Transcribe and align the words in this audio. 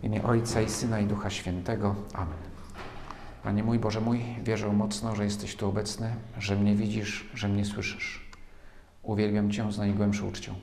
W 0.00 0.04
imię 0.04 0.22
Ojca 0.22 0.60
i 0.60 0.68
Syna 0.68 1.00
i 1.00 1.06
Ducha 1.06 1.30
Świętego. 1.30 1.94
Amen. 2.14 2.38
Panie 3.42 3.62
mój, 3.62 3.78
Boże 3.78 4.00
mój, 4.00 4.20
wierzę 4.42 4.72
mocno, 4.72 5.16
że 5.16 5.24
jesteś 5.24 5.56
tu 5.56 5.68
obecny, 5.68 6.14
że 6.38 6.56
mnie 6.56 6.74
widzisz, 6.74 7.30
że 7.34 7.48
mnie 7.48 7.64
słyszysz. 7.64 8.30
Uwielbiam 9.02 9.50
Cię 9.50 9.72
z 9.72 9.78
najgłębszą 9.78 10.28
uczcią. 10.28 10.54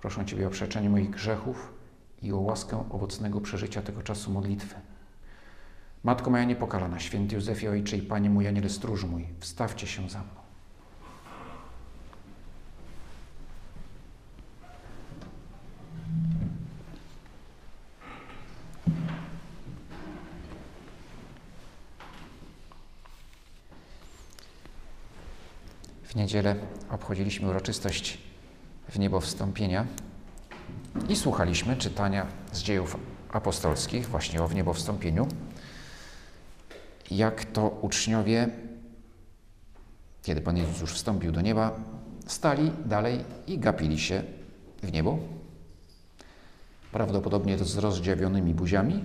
Proszę 0.00 0.24
Ciebie 0.24 0.46
o 0.46 0.50
przeczenie 0.50 0.90
moich 0.90 1.10
grzechów 1.10 1.72
i 2.22 2.32
o 2.32 2.38
łaskę 2.38 2.84
owocnego 2.90 3.40
przeżycia 3.40 3.82
tego 3.82 4.02
czasu 4.02 4.30
modlitwy. 4.30 4.74
Matko 6.04 6.30
moja 6.30 6.44
niepokalana, 6.44 6.98
święty 6.98 7.34
Józefie 7.34 7.68
Ojcze 7.68 7.96
i 7.96 8.02
Panie 8.02 8.30
mój, 8.30 8.48
Aniele 8.48 8.68
stróż 8.68 9.04
mój, 9.04 9.26
wstawcie 9.40 9.86
się 9.86 10.10
za 10.10 10.18
mną. 10.18 10.45
Niedzielę 26.26 26.56
obchodziliśmy 26.90 27.48
uroczystość 27.48 28.18
w 28.88 28.98
niebo 28.98 29.20
wstąpienia 29.20 29.86
i 31.08 31.16
słuchaliśmy 31.16 31.76
czytania 31.76 32.26
z 32.52 32.62
dziejów 32.62 32.96
apostolskich 33.32 34.08
właśnie 34.08 34.42
o 34.42 34.48
wniebowstąpieniu, 34.48 35.28
jak 37.10 37.44
to 37.44 37.68
uczniowie, 37.68 38.48
kiedy 40.22 40.40
Pan 40.40 40.56
Jezus 40.56 40.80
już 40.80 40.94
wstąpił 40.94 41.32
do 41.32 41.40
nieba, 41.40 41.80
stali 42.26 42.72
dalej 42.86 43.24
i 43.46 43.58
gapili 43.58 43.98
się 43.98 44.22
w 44.82 44.92
niebo, 44.92 45.18
prawdopodobnie 46.92 47.58
z 47.58 47.76
rozdziawionymi 47.76 48.54
buziami, 48.54 49.04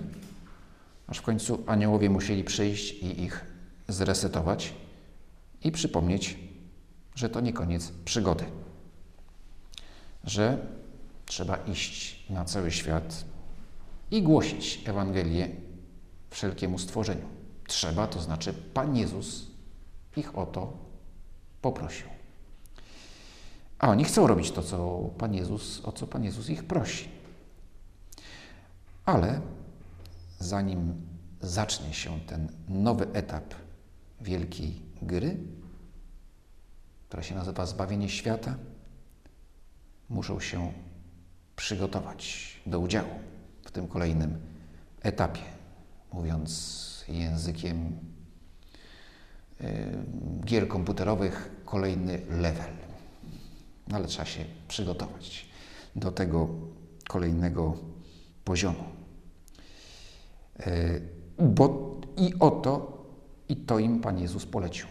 aż 1.06 1.18
w 1.18 1.22
końcu 1.22 1.62
aniołowie 1.66 2.10
musieli 2.10 2.44
przyjść 2.44 2.92
i 2.92 3.22
ich 3.22 3.44
zresetować 3.88 4.74
i 5.64 5.72
przypomnieć, 5.72 6.51
że 7.14 7.28
to 7.28 7.40
nie 7.40 7.52
koniec 7.52 7.92
przygody, 8.04 8.44
że 10.24 10.66
trzeba 11.26 11.56
iść 11.56 12.24
na 12.30 12.44
cały 12.44 12.70
świat 12.70 13.24
i 14.10 14.22
głosić 14.22 14.88
Ewangelię 14.88 15.48
wszelkiemu 16.30 16.78
stworzeniu. 16.78 17.28
Trzeba, 17.66 18.06
to 18.06 18.20
znaczy 18.20 18.52
Pan 18.52 18.96
Jezus 18.96 19.46
ich 20.16 20.38
o 20.38 20.46
to 20.46 20.72
poprosił. 21.62 22.06
A 23.78 23.88
oni 23.88 24.04
chcą 24.04 24.26
robić 24.26 24.50
to, 24.50 24.62
co 24.62 25.10
Pan 25.18 25.34
Jezus, 25.34 25.84
o 25.84 25.92
co 25.92 26.06
Pan 26.06 26.24
Jezus 26.24 26.48
ich 26.48 26.64
prosi. 26.64 27.08
Ale 29.04 29.40
zanim 30.38 30.94
zacznie 31.40 31.94
się 31.94 32.20
ten 32.20 32.48
nowy 32.68 33.12
etap 33.12 33.54
wielkiej 34.20 34.82
gry, 35.02 35.36
która 37.12 37.22
się 37.22 37.34
nazywa 37.34 37.66
zbawienie 37.66 38.08
świata, 38.08 38.54
muszą 40.08 40.40
się 40.40 40.72
przygotować 41.56 42.56
do 42.66 42.80
udziału 42.80 43.10
w 43.64 43.70
tym 43.70 43.88
kolejnym 43.88 44.40
etapie, 45.02 45.40
mówiąc 46.12 47.04
językiem 47.08 47.98
gier 50.44 50.68
komputerowych, 50.68 51.50
kolejny 51.64 52.20
level. 52.30 52.72
No 53.88 53.96
ale 53.96 54.06
trzeba 54.06 54.24
się 54.24 54.44
przygotować 54.68 55.46
do 55.96 56.12
tego 56.12 56.48
kolejnego 57.08 57.76
poziomu. 58.44 58.84
Bo 61.38 61.96
i 62.16 62.34
o 62.40 62.50
to, 62.50 63.04
i 63.48 63.56
to 63.56 63.78
im 63.78 64.00
Pan 64.00 64.18
Jezus 64.18 64.46
polecił, 64.46 64.86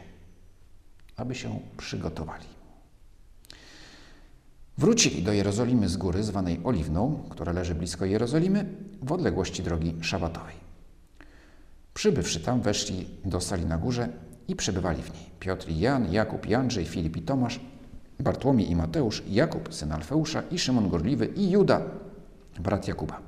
aby 1.21 1.35
się 1.35 1.59
przygotowali. 1.77 2.45
Wrócili 4.77 5.23
do 5.23 5.33
Jerozolimy 5.33 5.89
z 5.89 5.97
góry 5.97 6.23
zwanej 6.23 6.59
Oliwną, 6.63 7.23
która 7.29 7.51
leży 7.51 7.75
blisko 7.75 8.05
Jerozolimy, 8.05 8.65
w 9.01 9.11
odległości 9.11 9.63
drogi 9.63 9.95
szabatowej. 10.01 10.55
Przybywszy 11.93 12.39
tam, 12.39 12.61
weszli 12.61 13.07
do 13.25 13.41
sali 13.41 13.65
na 13.65 13.77
górze 13.77 14.09
i 14.47 14.55
przebywali 14.55 15.03
w 15.03 15.13
niej. 15.13 15.23
Piotr 15.39 15.69
i 15.69 15.79
Jan, 15.79 16.13
Jakub 16.13 16.45
i 16.45 16.55
Andrzej, 16.55 16.85
Filip 16.85 17.17
i 17.17 17.21
Tomasz, 17.21 17.59
Bartłomiej 18.19 18.71
i 18.71 18.75
Mateusz, 18.75 19.23
Jakub, 19.27 19.73
syn 19.73 19.91
Alfeusza 19.91 20.43
i 20.51 20.59
Szymon 20.59 20.89
Gorliwy 20.89 21.25
i 21.25 21.49
Juda, 21.49 21.81
brat 22.59 22.87
Jakuba. 22.87 23.21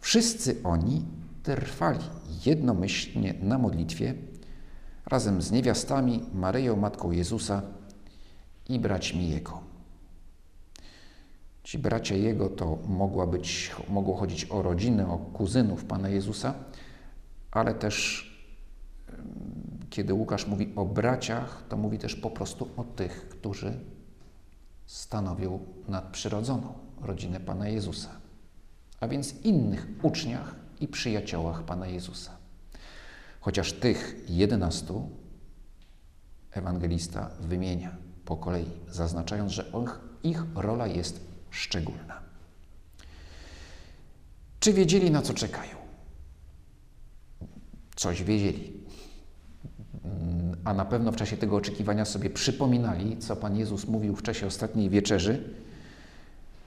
Wszyscy 0.00 0.56
oni 0.64 1.04
trwali 1.42 2.04
jednomyślnie 2.46 3.34
na 3.42 3.58
modlitwie 3.58 4.14
razem 5.06 5.42
z 5.42 5.50
niewiastami, 5.50 6.22
Maryją, 6.34 6.76
matką 6.76 7.10
Jezusa 7.10 7.62
i 8.68 8.78
braćmi 8.78 9.28
Jego. 9.28 9.60
Ci 11.62 11.78
bracia 11.78 12.14
Jego 12.14 12.48
to 12.48 12.78
mogła 12.88 13.26
być, 13.26 13.72
mogło 13.88 14.16
chodzić 14.16 14.46
o 14.50 14.62
rodzinę, 14.62 15.08
o 15.08 15.18
kuzynów 15.18 15.84
Pana 15.84 16.08
Jezusa, 16.08 16.54
ale 17.50 17.74
też 17.74 18.24
kiedy 19.90 20.14
Łukasz 20.14 20.46
mówi 20.46 20.72
o 20.76 20.84
braciach, 20.84 21.64
to 21.68 21.76
mówi 21.76 21.98
też 21.98 22.14
po 22.14 22.30
prostu 22.30 22.68
o 22.76 22.84
tych, 22.84 23.28
którzy 23.28 23.80
stanowią 24.86 25.58
nadprzyrodzoną 25.88 26.74
rodzinę 27.00 27.40
Pana 27.40 27.68
Jezusa, 27.68 28.10
a 29.00 29.08
więc 29.08 29.34
innych 29.44 29.86
uczniach 30.02 30.54
i 30.80 30.88
przyjaciołach 30.88 31.62
Pana 31.62 31.86
Jezusa. 31.86 32.43
Chociaż 33.44 33.72
tych 33.72 34.24
jedenastu 34.28 35.10
ewangelista 36.50 37.30
wymienia 37.40 37.96
po 38.24 38.36
kolei, 38.36 38.70
zaznaczając, 38.90 39.52
że 39.52 39.72
ich 40.22 40.42
rola 40.54 40.86
jest 40.86 41.20
szczególna. 41.50 42.20
Czy 44.60 44.72
wiedzieli, 44.72 45.10
na 45.10 45.22
co 45.22 45.34
czekają? 45.34 45.76
Coś 47.96 48.22
wiedzieli. 48.22 48.72
A 50.64 50.74
na 50.74 50.84
pewno 50.84 51.12
w 51.12 51.16
czasie 51.16 51.36
tego 51.36 51.56
oczekiwania 51.56 52.04
sobie 52.04 52.30
przypominali, 52.30 53.18
co 53.18 53.36
Pan 53.36 53.56
Jezus 53.56 53.86
mówił 53.86 54.16
w 54.16 54.22
czasie 54.22 54.46
ostatniej 54.46 54.90
wieczerzy, 54.90 55.54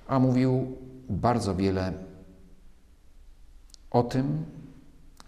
a 0.07 0.19
mówił 0.19 0.77
bardzo 1.09 1.55
wiele 1.55 1.94
o 3.91 4.03
tym, 4.03 4.45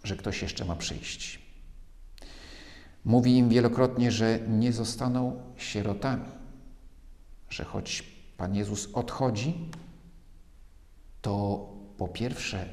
że 0.04 0.16
ktoś 0.16 0.42
jeszcze 0.42 0.66
ma 0.66 0.76
przyjść. 0.76 1.39
Mówi 3.06 3.38
im 3.38 3.50
wielokrotnie, 3.50 4.12
że 4.12 4.40
nie 4.48 4.74
zostaną 4.74 5.42
sierotami, 5.58 6.26
że 7.50 7.64
choć 7.64 8.04
Pan 8.38 8.56
Jezus 8.56 8.90
odchodzi, 8.94 9.70
to 11.22 11.66
po 11.98 12.08
pierwsze 12.08 12.66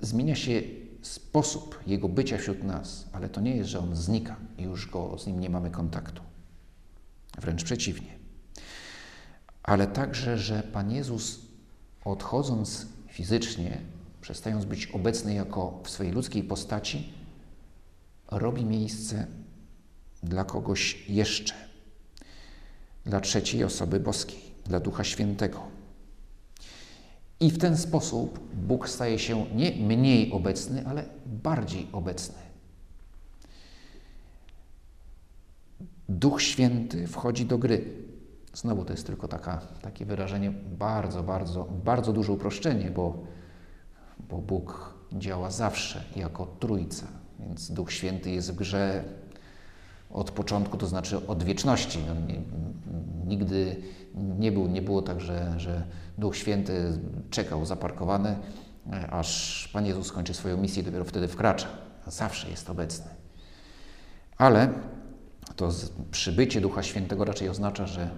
zmienia 0.00 0.34
się 0.34 0.62
sposób 1.02 1.78
Jego 1.86 2.08
bycia 2.08 2.38
wśród 2.38 2.64
nas, 2.64 3.06
ale 3.12 3.28
to 3.28 3.40
nie 3.40 3.56
jest, 3.56 3.70
że 3.70 3.78
On 3.78 3.96
znika 3.96 4.36
i 4.58 4.62
już 4.62 4.90
go, 4.90 5.18
z 5.18 5.26
Nim 5.26 5.40
nie 5.40 5.50
mamy 5.50 5.70
kontaktu. 5.70 6.22
Wręcz 7.40 7.64
przeciwnie. 7.64 8.18
Ale 9.62 9.86
także, 9.86 10.38
że 10.38 10.62
Pan 10.62 10.92
Jezus 10.92 11.40
odchodząc 12.04 12.86
fizycznie, 13.08 13.80
przestając 14.20 14.64
być 14.64 14.86
obecny 14.86 15.34
jako 15.34 15.80
w 15.84 15.90
swojej 15.90 16.12
ludzkiej 16.12 16.44
postaci, 16.44 17.12
robi 18.30 18.64
miejsce 18.64 19.26
dla 20.22 20.44
kogoś 20.44 21.08
jeszcze, 21.08 21.54
dla 23.04 23.20
trzeciej 23.20 23.64
osoby 23.64 24.00
boskiej, 24.00 24.40
dla 24.64 24.80
Ducha 24.80 25.04
Świętego. 25.04 25.60
I 27.40 27.50
w 27.50 27.58
ten 27.58 27.76
sposób 27.76 28.40
Bóg 28.54 28.88
staje 28.88 29.18
się 29.18 29.46
nie 29.54 29.70
mniej 29.70 30.32
obecny, 30.32 30.86
ale 30.86 31.04
bardziej 31.26 31.88
obecny. 31.92 32.38
Duch 36.08 36.42
Święty 36.42 37.06
wchodzi 37.06 37.46
do 37.46 37.58
gry. 37.58 37.84
Znowu 38.54 38.84
to 38.84 38.92
jest 38.92 39.06
tylko 39.06 39.28
taka, 39.28 39.58
takie 39.82 40.06
wyrażenie, 40.06 40.50
bardzo, 40.78 41.22
bardzo, 41.22 41.64
bardzo 41.64 42.12
duże 42.12 42.32
uproszczenie, 42.32 42.90
bo, 42.90 43.24
bo 44.28 44.38
Bóg 44.38 44.94
działa 45.12 45.50
zawsze 45.50 46.04
jako 46.16 46.46
Trójca, 46.46 47.06
więc 47.46 47.70
Duch 47.70 47.92
Święty 47.92 48.30
jest 48.30 48.52
w 48.52 48.56
grze 48.56 49.04
od 50.10 50.30
początku, 50.30 50.76
to 50.76 50.86
znaczy 50.86 51.26
od 51.26 51.42
wieczności. 51.42 51.98
No, 52.08 52.14
nie, 52.14 52.40
nigdy 53.26 53.76
nie, 54.14 54.52
był, 54.52 54.68
nie 54.68 54.82
było 54.82 55.02
tak, 55.02 55.20
że, 55.20 55.54
że 55.56 55.82
Duch 56.18 56.36
Święty 56.36 56.98
czekał 57.30 57.66
zaparkowany, 57.66 58.36
aż 59.10 59.68
Pan 59.72 59.86
Jezus 59.86 60.06
skończy 60.06 60.34
swoją 60.34 60.56
misję 60.56 60.82
i 60.82 60.86
dopiero 60.86 61.04
wtedy 61.04 61.28
wkracza. 61.28 61.68
Zawsze 62.06 62.50
jest 62.50 62.70
obecny. 62.70 63.06
Ale 64.38 64.72
to 65.56 65.70
przybycie 66.10 66.60
Ducha 66.60 66.82
Świętego 66.82 67.24
raczej 67.24 67.48
oznacza, 67.48 67.86
że 67.86 68.10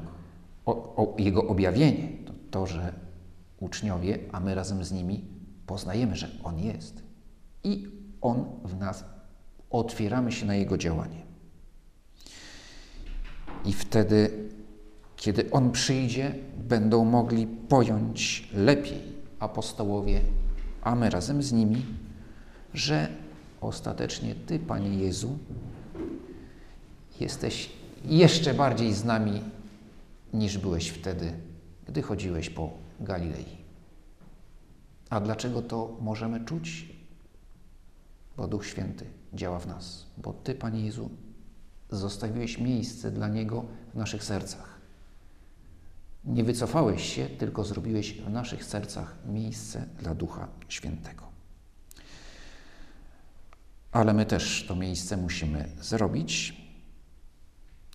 o, 0.66 0.72
o 0.72 1.14
Jego 1.18 1.46
objawienie, 1.46 2.08
to, 2.26 2.32
to, 2.50 2.66
że 2.66 2.92
uczniowie, 3.60 4.18
a 4.32 4.40
my 4.40 4.54
razem 4.54 4.84
z 4.84 4.92
nimi 4.92 5.24
poznajemy, 5.66 6.16
że 6.16 6.28
On 6.44 6.58
jest. 6.58 7.02
I 7.64 7.88
On 8.20 8.44
w 8.64 8.76
nas 8.78 9.04
otwieramy 9.78 10.32
się 10.32 10.46
na 10.46 10.54
Jego 10.54 10.78
działanie. 10.78 11.22
I 13.64 13.72
wtedy, 13.72 14.30
kiedy 15.16 15.50
On 15.50 15.72
przyjdzie, 15.72 16.34
będą 16.58 17.04
mogli 17.04 17.46
pojąć 17.46 18.48
lepiej 18.54 19.02
apostołowie, 19.38 20.20
a 20.82 20.94
my 20.94 21.10
razem 21.10 21.42
z 21.42 21.52
nimi, 21.52 21.84
że 22.74 23.08
ostatecznie 23.60 24.34
Ty, 24.34 24.58
Panie 24.58 24.98
Jezu, 24.98 25.38
jesteś 27.20 27.70
jeszcze 28.04 28.54
bardziej 28.54 28.94
z 28.94 29.04
nami 29.04 29.42
niż 30.34 30.58
byłeś 30.58 30.88
wtedy, 30.88 31.32
gdy 31.88 32.02
chodziłeś 32.02 32.50
po 32.50 32.70
Galilei. 33.00 33.56
A 35.10 35.20
dlaczego 35.20 35.62
to 35.62 35.96
możemy 36.00 36.44
czuć? 36.44 36.95
Bo 38.36 38.48
Duch 38.48 38.66
Święty 38.66 39.06
działa 39.34 39.58
w 39.58 39.66
nas, 39.66 40.06
bo 40.18 40.32
Ty, 40.32 40.54
Panie 40.54 40.84
Jezu, 40.84 41.10
zostawiłeś 41.90 42.58
miejsce 42.58 43.10
dla 43.10 43.28
Niego 43.28 43.64
w 43.94 43.96
naszych 43.96 44.24
sercach. 44.24 44.76
Nie 46.24 46.44
wycofałeś 46.44 47.14
się, 47.14 47.26
tylko 47.26 47.64
zrobiłeś 47.64 48.12
w 48.12 48.30
naszych 48.30 48.64
sercach 48.64 49.16
miejsce 49.26 49.86
dla 49.98 50.14
Ducha 50.14 50.48
Świętego. 50.68 51.26
Ale 53.92 54.14
my 54.14 54.26
też 54.26 54.64
to 54.68 54.76
miejsce 54.76 55.16
musimy 55.16 55.68
zrobić 55.80 56.62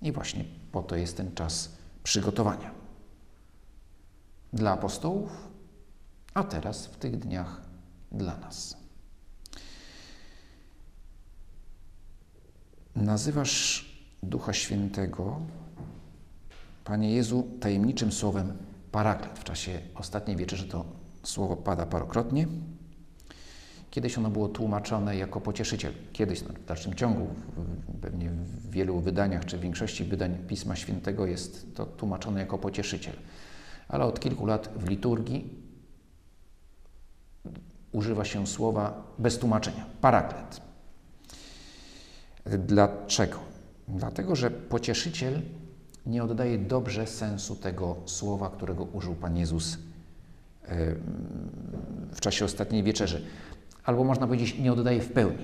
i 0.02 0.12
właśnie 0.12 0.46
po 0.72 0.84
to 0.84 0.96
jest 0.96 1.18
ten 1.18 1.36
czas 1.36 1.72
przygotowania. 2.04 2.72
Dla 4.54 4.72
apostołów, 4.72 5.48
a 6.34 6.44
teraz 6.44 6.86
w 6.86 6.98
tych 6.98 7.20
dniach 7.20 7.62
dla 8.12 8.38
nas. 8.38 8.81
Nazywasz 12.96 13.86
Ducha 14.24 14.54
Świętego, 14.54 15.40
Panie 16.84 17.16
Jezu, 17.16 17.48
tajemniczym 17.60 18.12
słowem 18.12 18.58
paraklet. 18.92 19.40
W 19.40 19.44
czasie 19.44 19.80
ostatniej 19.96 20.38
wieczerzy 20.38 20.68
to 20.68 20.86
słowo 21.24 21.58
pada 21.58 21.86
parokrotnie. 21.86 22.48
Kiedyś 23.92 24.18
ono 24.18 24.30
było 24.30 24.48
tłumaczone 24.48 25.18
jako 25.18 25.42
pocieszyciel. 25.42 25.94
Kiedyś, 26.14 26.42
no, 26.42 26.50
w 26.50 26.66
dalszym 26.66 26.94
ciągu, 26.94 27.28
pewnie 28.02 28.30
w 28.30 28.70
wielu 28.70 29.00
wydaniach, 29.00 29.46
czy 29.46 29.58
w 29.58 29.62
większości 29.62 30.04
wydań 30.04 30.38
Pisma 30.48 30.76
Świętego 30.76 31.26
jest 31.26 31.76
to 31.76 31.86
tłumaczone 31.86 32.40
jako 32.40 32.58
pocieszyciel. 32.58 33.16
Ale 33.88 34.06
od 34.06 34.20
kilku 34.20 34.46
lat 34.46 34.70
w 34.76 34.90
liturgii 34.90 35.50
używa 37.92 38.26
się 38.26 38.48
słowa 38.48 39.04
bez 39.20 39.40
tłumaczenia 39.40 39.86
paraklet. 40.02 40.71
Dlaczego? 42.46 43.38
Dlatego, 43.88 44.36
że 44.36 44.52
pocieszyciel 44.52 45.42
nie 46.06 46.24
oddaje 46.24 46.58
dobrze 46.58 47.08
sensu 47.08 47.56
tego 47.56 47.96
słowa, 48.06 48.50
którego 48.50 48.84
użył 48.84 49.16
Pan 49.16 49.38
Jezus 49.38 49.78
w 52.12 52.22
czasie 52.22 52.46
ostatniej 52.46 52.84
wieczerzy 52.84 53.22
albo 53.84 54.04
można 54.04 54.28
powiedzieć, 54.28 54.60
nie 54.60 54.74
oddaje 54.74 55.02
w 55.02 55.12
pełni. 55.12 55.44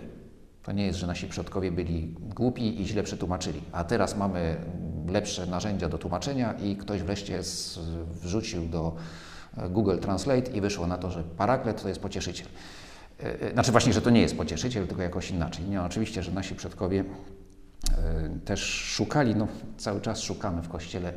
To 0.64 0.72
nie 0.72 0.86
jest, 0.86 1.00
że 1.00 1.08
nasi 1.08 1.28
przodkowie 1.28 1.72
byli 1.72 2.16
głupi 2.36 2.82
i 2.82 2.86
źle 2.86 3.04
przetłumaczyli, 3.04 3.62
a 3.72 3.84
teraz 3.84 4.18
mamy 4.18 4.58
lepsze 5.08 5.46
narzędzia 5.46 5.90
do 5.90 5.98
tłumaczenia 5.98 6.54
i 6.54 6.76
ktoś 6.76 7.02
wreszcie 7.02 7.40
wrzucił 8.22 8.66
do 8.66 8.96
e, 9.58 9.70
Google 9.70 9.98
Translate 9.98 10.52
i 10.52 10.62
wyszło 10.62 10.88
na 10.88 10.98
to, 10.98 11.12
że 11.12 11.24
paraklet 11.24 11.82
to 11.82 11.88
jest 11.88 12.02
pocieszyciel. 12.02 12.48
E, 13.24 13.42
e, 13.42 13.54
znaczy 13.54 13.72
właśnie, 13.72 13.94
że 13.94 14.02
to 14.02 14.10
nie 14.10 14.22
jest 14.22 14.38
pocieszyciel, 14.38 14.88
tylko 14.88 15.02
jakoś 15.02 15.31
inaczej. 15.31 15.66
Nie, 15.66 15.81
oczywiście, 15.81 16.24
że 16.24 16.31
nasi 16.31 16.56
przodkowie 16.56 17.04
też 18.46 18.62
szukali, 18.64 19.36
no 19.36 19.48
cały 19.78 20.02
czas 20.02 20.22
szukamy 20.22 20.62
w 20.62 20.69
Kościele 20.69 21.14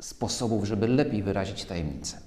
sposobów, 0.00 0.64
żeby 0.64 0.88
lepiej 0.88 1.22
wyrazić 1.22 1.64
tajemnicę. 1.64 2.18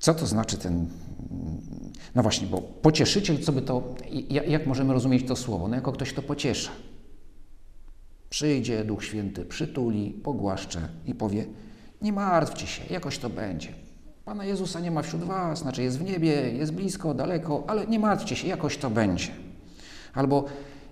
Co 0.00 0.14
to 0.14 0.26
znaczy 0.26 0.58
ten. 0.58 0.88
No 2.14 2.22
właśnie, 2.22 2.46
bo 2.46 2.60
pocieszyciel, 2.60 3.38
co 3.38 3.52
by 3.52 3.62
to. 3.62 3.94
Jak 4.28 4.66
możemy 4.66 4.92
rozumieć 4.92 5.26
to 5.26 5.36
słowo? 5.36 5.68
No 5.68 5.74
jako 5.74 5.92
ktoś, 5.92 6.12
kto 6.12 6.22
pociesza. 6.22 6.70
Przyjdzie 8.30 8.84
Duch 8.84 9.04
Święty, 9.04 9.44
przytuli, 9.44 10.10
pogłaszcze 10.10 10.88
i 11.06 11.14
powie: 11.14 11.46
Nie 12.02 12.12
martwcie 12.12 12.66
się, 12.66 12.82
jakoś 12.90 13.18
to 13.18 13.30
będzie. 13.30 13.68
Pana 14.24 14.44
Jezusa 14.44 14.80
nie 14.80 14.90
ma 14.90 15.02
wśród 15.02 15.22
Was, 15.22 15.58
znaczy 15.58 15.82
jest 15.82 15.98
w 15.98 16.04
niebie, 16.04 16.52
jest 16.52 16.72
blisko, 16.72 17.14
daleko, 17.14 17.64
ale 17.66 17.86
nie 17.86 17.98
martwcie 17.98 18.36
się, 18.36 18.48
jakoś 18.48 18.78
to 18.78 18.90
będzie. 18.90 19.32
Albo 20.14 20.44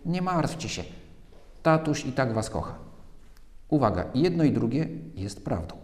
nie 0.07 0.23
martwcie 0.23 0.69
się, 0.69 0.85
tatuś 1.63 2.07
i 2.07 2.13
tak 2.13 2.33
Was 2.33 2.51
kocha. 2.51 2.75
Uwaga, 3.69 4.05
jedno 4.15 4.45
i 4.45 4.53
drugie 4.53 4.89
jest 5.15 5.45
prawdą. 5.45 5.77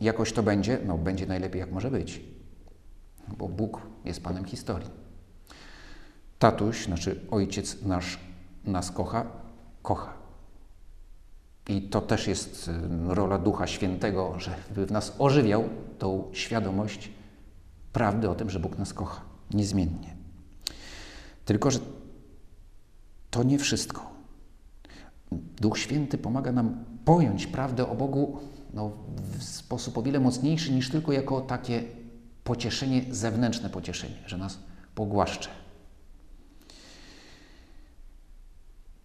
Jakoś 0.00 0.32
to 0.32 0.42
będzie? 0.42 0.78
No, 0.86 0.98
będzie 0.98 1.26
najlepiej, 1.26 1.60
jak 1.60 1.72
może 1.72 1.90
być, 1.90 2.20
bo 3.38 3.48
Bóg 3.48 3.80
jest 4.04 4.22
Panem 4.22 4.44
historii. 4.44 4.90
Tatuś, 6.38 6.84
znaczy 6.84 7.20
ojciec 7.30 7.82
nasz 7.82 8.18
nas 8.64 8.90
kocha, 8.90 9.26
kocha. 9.82 10.12
I 11.68 11.82
to 11.82 12.00
też 12.00 12.26
jest 12.26 12.70
rola 13.06 13.38
Ducha 13.38 13.66
Świętego, 13.66 14.34
żeby 14.38 14.86
w 14.86 14.92
nas 14.92 15.16
ożywiał 15.18 15.68
tą 15.98 16.24
świadomość 16.32 17.10
prawdy 17.92 18.30
o 18.30 18.34
tym, 18.34 18.50
że 18.50 18.60
Bóg 18.60 18.78
nas 18.78 18.94
kocha 18.94 19.20
niezmiennie. 19.50 20.16
Tylko, 21.44 21.70
że 21.70 21.78
to 23.30 23.42
nie 23.42 23.58
wszystko. 23.58 24.10
Duch 25.60 25.78
Święty 25.78 26.18
pomaga 26.18 26.52
nam 26.52 26.84
pojąć 27.04 27.46
prawdę 27.46 27.88
o 27.88 27.94
Bogu 27.94 28.40
no, 28.74 28.90
w 29.16 29.42
sposób 29.42 29.98
o 29.98 30.02
wiele 30.02 30.20
mocniejszy 30.20 30.72
niż 30.72 30.90
tylko 30.90 31.12
jako 31.12 31.40
takie 31.40 31.82
pocieszenie, 32.44 33.04
zewnętrzne 33.10 33.70
pocieszenie, 33.70 34.16
że 34.26 34.38
nas 34.38 34.58
pogłaszcze. 34.94 35.48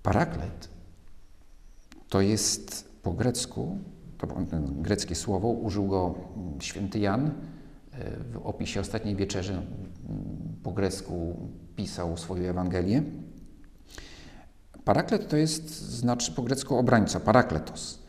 Paraklet 0.04 0.73
to 2.14 2.22
jest 2.22 2.90
po 3.04 3.12
grecku, 3.12 3.78
to 4.18 4.28
greckie 4.72 5.16
słowo, 5.16 5.48
użył 5.48 5.88
go 5.88 6.16
święty 6.60 7.00
Jan 7.00 7.26
e, 7.26 7.32
w 8.32 8.38
opisie 8.44 8.80
ostatniej 8.80 9.16
wieczerzy. 9.16 9.62
Po 10.64 10.72
grecku 10.72 11.36
pisał 11.76 12.18
swoją 12.18 12.50
Ewangelię. 12.50 13.04
Paraklet 14.86 15.30
to 15.30 15.38
jest, 15.38 15.80
znaczy 15.80 16.32
po 16.32 16.42
grecku 16.42 16.78
obrońca, 16.78 17.20
parakletos. 17.20 18.00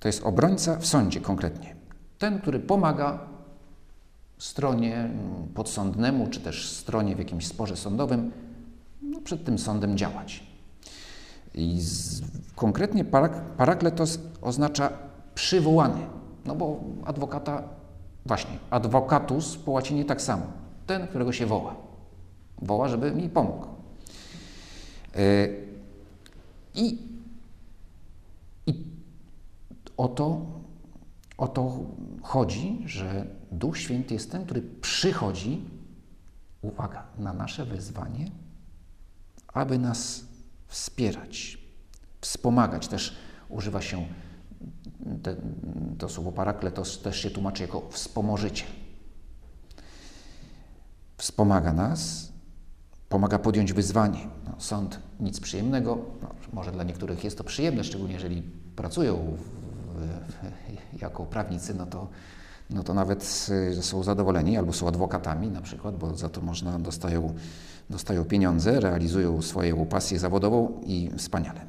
To 0.00 0.08
jest 0.08 0.22
obrońca 0.22 0.76
w 0.76 0.86
sądzie 0.86 1.20
konkretnie. 1.20 1.76
Ten, 2.18 2.40
który 2.40 2.60
pomaga 2.60 3.26
stronie 4.38 5.10
podsądnemu, 5.54 6.26
czy 6.26 6.40
też 6.40 6.70
stronie 6.70 7.16
w 7.16 7.18
jakimś 7.18 7.46
sporze 7.46 7.76
sądowym 7.76 8.32
no, 9.02 9.20
przed 9.20 9.44
tym 9.44 9.58
sądem 9.58 9.96
działać. 9.96 10.51
I 11.54 11.80
z, 11.80 12.22
konkretnie 12.56 13.04
parak, 13.04 13.40
parakletos 13.56 14.18
oznacza 14.42 14.92
przywołany, 15.34 16.06
no 16.44 16.54
bo 16.54 16.80
adwokata, 17.04 17.62
właśnie, 18.26 18.58
advocatus 18.70 19.56
po 19.56 19.70
łacinie 19.70 20.04
tak 20.04 20.22
samo, 20.22 20.42
ten, 20.86 21.06
którego 21.06 21.32
się 21.32 21.46
woła. 21.46 21.74
Woła, 22.62 22.88
żeby 22.88 23.12
mi 23.12 23.28
pomógł. 23.28 23.66
Yy, 25.14 25.66
I 26.74 27.12
o 29.96 30.08
to, 30.08 30.46
o 31.38 31.48
to 31.48 31.78
chodzi, 32.22 32.82
że 32.86 33.26
Duch 33.52 33.78
Święty 33.78 34.14
jest 34.14 34.32
ten, 34.32 34.44
który 34.44 34.62
przychodzi, 34.80 35.64
uwaga, 36.62 37.04
na 37.18 37.32
nasze 37.32 37.66
wezwanie, 37.66 38.30
aby 39.52 39.78
nas 39.78 40.24
wspierać, 40.72 41.58
wspomagać. 42.20 42.88
Też 42.88 43.16
używa 43.48 43.82
się 43.82 44.06
te, 45.22 45.36
to 45.98 46.08
słowo 46.08 46.32
parakletos 46.32 47.02
też 47.02 47.22
się 47.22 47.30
tłumaczy 47.30 47.62
jako 47.62 47.88
wspomożyciel. 47.90 48.68
Wspomaga 51.16 51.72
nas, 51.72 52.32
pomaga 53.08 53.38
podjąć 53.38 53.72
wyzwanie. 53.72 54.28
No, 54.44 54.54
sąd 54.58 54.98
nic 55.20 55.40
przyjemnego, 55.40 55.98
no, 56.22 56.34
może 56.52 56.72
dla 56.72 56.84
niektórych 56.84 57.24
jest 57.24 57.38
to 57.38 57.44
przyjemne, 57.44 57.84
szczególnie 57.84 58.14
jeżeli 58.14 58.42
pracują 58.76 59.36
jako 61.00 61.26
prawnicy, 61.26 61.74
no 61.74 61.86
to, 61.86 62.08
no 62.70 62.82
to 62.82 62.94
nawet 62.94 63.46
y, 63.78 63.82
są 63.82 64.02
zadowoleni 64.02 64.56
albo 64.56 64.72
są 64.72 64.88
adwokatami 64.88 65.48
na 65.48 65.60
przykład, 65.60 65.96
bo 65.96 66.16
za 66.16 66.28
to 66.28 66.40
można, 66.40 66.78
dostają, 66.78 67.34
dostają 67.90 68.24
pieniądze, 68.24 68.80
realizują 68.80 69.42
swoją 69.42 69.86
pasję 69.86 70.18
zawodową 70.18 70.80
i 70.86 71.10
wspaniale. 71.16 71.66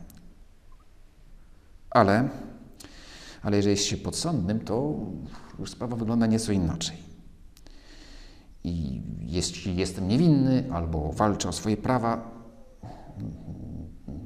Ale, 1.89 2.29
Ale 3.41 3.57
jeżeli 3.57 3.71
jest 3.71 3.85
się 3.85 3.97
podsądnym, 3.97 4.59
to 4.59 4.95
już 5.59 5.71
sprawa 5.71 5.95
wygląda 5.95 6.25
nieco 6.25 6.51
inaczej. 6.51 6.97
I 8.63 9.01
jeśli 9.19 9.75
jestem 9.75 10.07
niewinny 10.07 10.69
albo 10.73 11.11
walczę 11.11 11.49
o 11.49 11.51
swoje 11.51 11.77
prawa, 11.77 12.31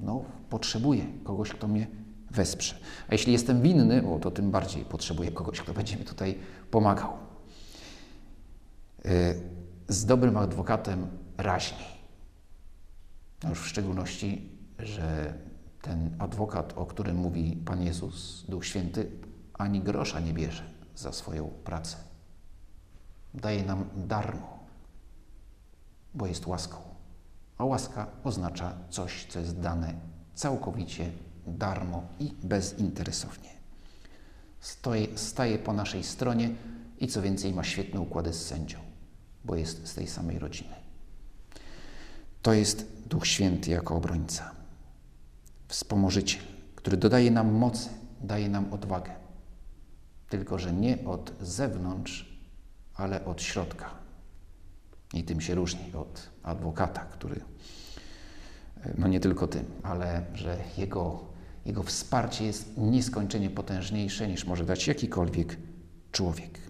no, 0.03 0.25
potrzebuję 0.49 1.05
kogoś, 1.23 1.49
kto 1.49 1.67
mnie 1.67 1.87
wesprze. 2.31 2.75
A 3.09 3.13
jeśli 3.13 3.33
jestem 3.33 3.61
winny, 3.61 4.09
o, 4.09 4.19
to 4.19 4.31
tym 4.31 4.51
bardziej 4.51 4.85
potrzebuję 4.85 5.31
kogoś, 5.31 5.61
kto 5.61 5.73
będzie 5.73 5.97
mi 5.97 6.03
tutaj 6.03 6.35
pomagał. 6.71 7.09
E, 9.05 9.33
z 9.87 10.05
dobrym 10.05 10.37
adwokatem 10.37 11.07
raźniej. 11.37 11.97
No 13.43 13.49
już 13.49 13.59
w 13.59 13.67
szczególności, 13.67 14.51
że 14.79 15.33
ten 15.81 16.15
adwokat, 16.19 16.73
o 16.75 16.85
którym 16.85 17.17
mówi 17.17 17.61
Pan 17.65 17.83
Jezus, 17.83 18.45
Duch 18.49 18.65
Święty, 18.65 19.11
ani 19.53 19.81
grosza 19.81 20.19
nie 20.19 20.33
bierze 20.33 20.63
za 20.95 21.11
swoją 21.11 21.47
pracę. 21.47 21.97
Daje 23.33 23.63
nam 23.63 23.89
darmo, 23.95 24.59
bo 26.13 26.27
jest 26.27 26.47
łaską. 26.47 26.77
A 27.57 27.65
łaska 27.65 28.07
oznacza 28.23 28.77
coś, 28.89 29.25
co 29.29 29.39
jest 29.39 29.59
dane 29.59 29.93
całkowicie 30.33 31.11
darmo 31.47 32.03
i 32.19 32.33
bezinteresownie. 32.43 33.49
Stoje, 34.59 35.17
staje 35.17 35.59
po 35.59 35.73
naszej 35.73 36.03
stronie 36.03 36.49
i 36.99 37.07
co 37.07 37.21
więcej 37.21 37.53
ma 37.53 37.63
świetne 37.63 37.99
układy 38.01 38.33
z 38.33 38.45
sędzią, 38.45 38.79
bo 39.45 39.55
jest 39.55 39.87
z 39.87 39.93
tej 39.93 40.07
samej 40.07 40.39
rodziny. 40.39 40.76
To 42.47 42.53
jest 42.53 42.85
Duch 43.05 43.27
Święty 43.27 43.71
jako 43.71 43.95
obrońca, 43.95 44.51
wspomożyciel, 45.67 46.41
który 46.75 46.97
dodaje 46.97 47.31
nam 47.31 47.53
mocy, 47.53 47.89
daje 48.21 48.49
nam 48.49 48.73
odwagę. 48.73 49.11
Tylko, 50.29 50.59
że 50.59 50.73
nie 50.73 51.05
od 51.05 51.33
zewnątrz, 51.41 52.39
ale 52.95 53.25
od 53.25 53.41
środka. 53.41 53.89
I 55.13 55.23
tym 55.23 55.41
się 55.41 55.55
różni 55.55 55.93
od 55.93 56.29
adwokata, 56.43 56.99
który, 56.99 57.41
no 58.97 59.07
nie 59.07 59.19
tylko 59.19 59.47
tym, 59.47 59.65
ale 59.83 60.25
że 60.33 60.57
jego, 60.77 61.19
jego 61.65 61.83
wsparcie 61.83 62.45
jest 62.45 62.77
nieskończenie 62.77 63.49
potężniejsze 63.49 64.27
niż 64.27 64.45
może 64.45 64.65
dać 64.65 64.87
jakikolwiek 64.87 65.57
człowiek. 66.11 66.66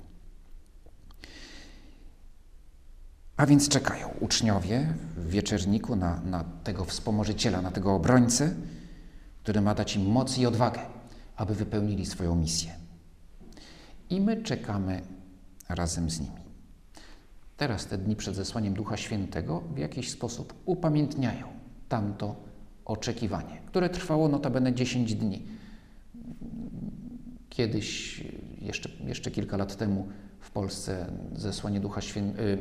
A 3.38 3.46
więc 3.46 3.70
czekają 3.70 4.08
uczniowie 4.20 4.94
w 5.18 5.30
wieczerniku 5.30 5.96
na, 5.96 6.22
na 6.22 6.44
tego 6.64 6.86
wspomożyciela, 6.86 7.62
na 7.62 7.72
tego 7.72 7.96
obrońcę, 7.96 8.54
który 9.44 9.62
ma 9.62 9.76
dać 9.76 9.96
im 9.96 10.06
moc 10.06 10.38
i 10.38 10.46
odwagę, 10.46 10.80
aby 11.36 11.56
wypełnili 11.56 12.06
swoją 12.06 12.36
misję. 12.36 12.72
I 14.10 14.22
my 14.22 14.44
czekamy 14.44 15.02
razem 15.70 16.10
z 16.10 16.20
nimi. 16.20 16.48
Teraz 17.58 17.86
te 17.86 17.98
dni 17.98 18.16
przed 18.16 18.36
zesłaniem 18.36 18.74
Ducha 18.74 18.98
Świętego 18.98 19.64
w 19.76 19.78
jakiś 19.78 20.12
sposób 20.12 20.54
upamiętniają 20.66 21.48
tamto 21.90 22.36
oczekiwanie, 22.86 23.62
które 23.66 23.90
trwało 23.90 24.28
notabene 24.28 24.74
10 24.74 25.16
dni. 25.16 25.46
Kiedyś, 27.50 28.24
jeszcze, 28.62 28.90
jeszcze 29.06 29.32
kilka 29.32 29.58
lat 29.58 29.76
temu, 29.76 30.08
Polsce 30.58 31.06
zesłanie 31.36 31.80
Ducha 31.80 32.02
Świętego, 32.02 32.44
yy, 32.48 32.58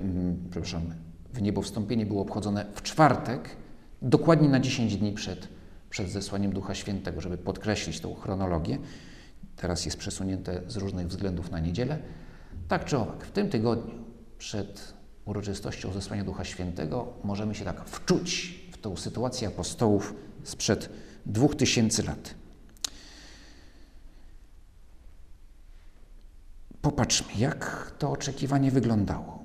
przepraszam, 0.50 0.82
w 1.34 1.42
niebo 1.42 1.62
wstąpienie 1.62 2.06
było 2.06 2.22
obchodzone 2.22 2.66
w 2.74 2.82
czwartek, 2.82 3.56
dokładnie 4.02 4.48
na 4.48 4.60
10 4.60 4.96
dni 4.96 5.12
przed, 5.12 5.48
przed 5.90 6.08
zesłaniem 6.08 6.52
Ducha 6.52 6.74
Świętego, 6.74 7.20
żeby 7.20 7.38
podkreślić 7.38 8.00
tą 8.00 8.14
chronologię. 8.14 8.78
Teraz 9.56 9.84
jest 9.84 9.96
przesunięte 9.96 10.62
z 10.66 10.76
różnych 10.76 11.06
względów 11.06 11.50
na 11.50 11.60
niedzielę. 11.60 11.98
Tak 12.68 12.84
czy 12.84 12.98
owak, 12.98 13.24
w 13.24 13.30
tym 13.30 13.48
tygodniu 13.48 13.94
przed 14.38 14.94
uroczystością 15.24 15.92
zesłania 15.92 16.24
Ducha 16.24 16.44
Świętego 16.44 17.12
możemy 17.24 17.54
się 17.54 17.64
tak 17.64 17.84
wczuć 17.84 18.60
w 18.72 18.78
tą 18.78 18.96
sytuację 18.96 19.48
apostołów 19.48 20.14
sprzed 20.44 20.90
dwóch 21.26 21.54
tysięcy 21.54 22.02
lat. 22.02 22.34
Popatrzmy, 26.86 27.32
jak 27.38 27.92
to 27.98 28.10
oczekiwanie 28.10 28.70
wyglądało. 28.70 29.44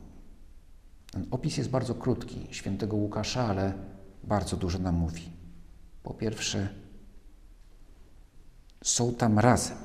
Ten 1.11 1.27
opis 1.31 1.57
jest 1.57 1.69
bardzo 1.69 1.95
krótki, 1.95 2.47
świętego 2.51 2.95
Łukasza, 2.95 3.47
ale 3.47 3.73
bardzo 4.23 4.57
dużo 4.57 4.79
nam 4.79 4.95
mówi. 4.95 5.29
Po 6.03 6.13
pierwsze, 6.13 6.67
są 8.83 9.13
tam 9.13 9.39
razem 9.39 9.77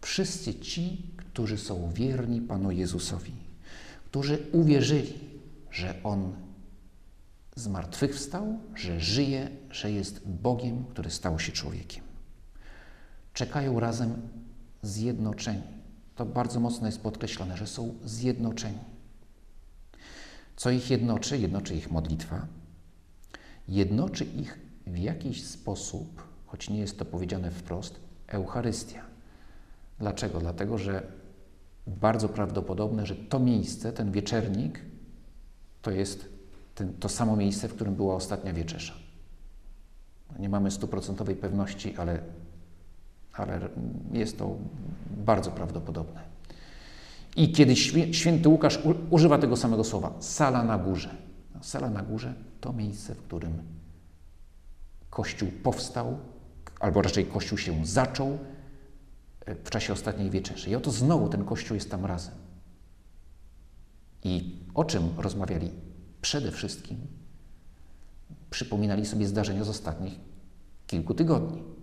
wszyscy 0.00 0.54
ci, 0.54 1.10
którzy 1.16 1.58
są 1.58 1.90
wierni 1.92 2.40
Panu 2.40 2.70
Jezusowi, 2.70 3.34
którzy 4.04 4.38
uwierzyli, 4.52 5.20
że 5.70 5.94
On 6.04 6.32
zmartwychwstał, 7.56 8.58
że 8.74 9.00
żyje, 9.00 9.48
że 9.70 9.90
jest 9.90 10.28
Bogiem, 10.28 10.84
który 10.84 11.10
stał 11.10 11.38
się 11.38 11.52
człowiekiem. 11.52 12.04
Czekają 13.32 13.80
razem 13.80 14.28
zjednoczeni 14.82 15.75
to 16.16 16.26
bardzo 16.26 16.60
mocno 16.60 16.86
jest 16.86 17.00
podkreślone, 17.00 17.56
że 17.56 17.66
są 17.66 17.94
zjednoczeni. 18.04 18.78
Co 20.56 20.70
ich 20.70 20.90
jednoczy? 20.90 21.38
Jednoczy 21.38 21.74
ich 21.74 21.90
modlitwa. 21.90 22.46
Jednoczy 23.68 24.24
ich 24.24 24.58
w 24.86 24.98
jakiś 24.98 25.44
sposób, 25.44 26.22
choć 26.46 26.70
nie 26.70 26.78
jest 26.78 26.98
to 26.98 27.04
powiedziane 27.04 27.50
wprost, 27.50 28.00
Eucharystia. 28.26 29.02
Dlaczego? 29.98 30.38
Dlatego, 30.40 30.78
że 30.78 31.12
bardzo 31.86 32.28
prawdopodobne, 32.28 33.06
że 33.06 33.16
to 33.16 33.38
miejsce, 33.38 33.92
ten 33.92 34.12
wieczernik, 34.12 34.80
to 35.82 35.90
jest 35.90 36.28
ten, 36.74 36.92
to 36.92 37.08
samo 37.08 37.36
miejsce, 37.36 37.68
w 37.68 37.74
którym 37.74 37.94
była 37.94 38.14
ostatnia 38.14 38.52
wieczerza. 38.52 38.94
Nie 40.38 40.48
mamy 40.48 40.70
stuprocentowej 40.70 41.36
pewności, 41.36 41.96
ale 41.96 42.18
ale 43.36 43.68
jest 44.12 44.38
to 44.38 44.56
bardzo 45.16 45.50
prawdopodobne. 45.50 46.20
I 47.36 47.52
kiedy 47.52 47.76
święty 48.12 48.48
Łukasz 48.48 48.78
używa 49.10 49.38
tego 49.38 49.56
samego 49.56 49.84
słowa, 49.84 50.12
sala 50.20 50.62
na 50.62 50.78
górze. 50.78 51.16
Sala 51.60 51.90
na 51.90 52.02
górze 52.02 52.34
to 52.60 52.72
miejsce, 52.72 53.14
w 53.14 53.22
którym 53.22 53.62
Kościół 55.10 55.48
powstał, 55.62 56.18
albo 56.80 57.02
raczej 57.02 57.26
Kościół 57.26 57.58
się 57.58 57.86
zaczął 57.86 58.38
e, 59.46 59.54
w 59.54 59.70
czasie 59.70 59.92
ostatniej 59.92 60.30
wieczerzy. 60.30 60.70
I 60.70 60.74
oto 60.74 60.90
znowu 60.90 61.28
ten 61.28 61.44
Kościół 61.44 61.74
jest 61.74 61.90
tam 61.90 62.06
razem. 62.06 62.34
I 64.24 64.56
o 64.74 64.84
czym 64.84 65.08
rozmawiali? 65.16 65.70
Przede 66.20 66.50
wszystkim 66.50 66.98
przypominali 68.50 69.06
sobie 69.06 69.26
zdarzenia 69.26 69.64
z 69.64 69.68
ostatnich 69.68 70.14
kilku 70.86 71.14
tygodni 71.14 71.75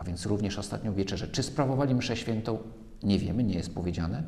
a 0.00 0.04
więc 0.04 0.26
również 0.26 0.58
ostatnią 0.58 0.94
wieczerzę. 0.94 1.28
Czy 1.28 1.42
sprawowali 1.42 1.94
mszę 1.94 2.16
świętą? 2.16 2.58
Nie 3.02 3.18
wiemy, 3.18 3.44
nie 3.44 3.54
jest 3.54 3.74
powiedziane, 3.74 4.22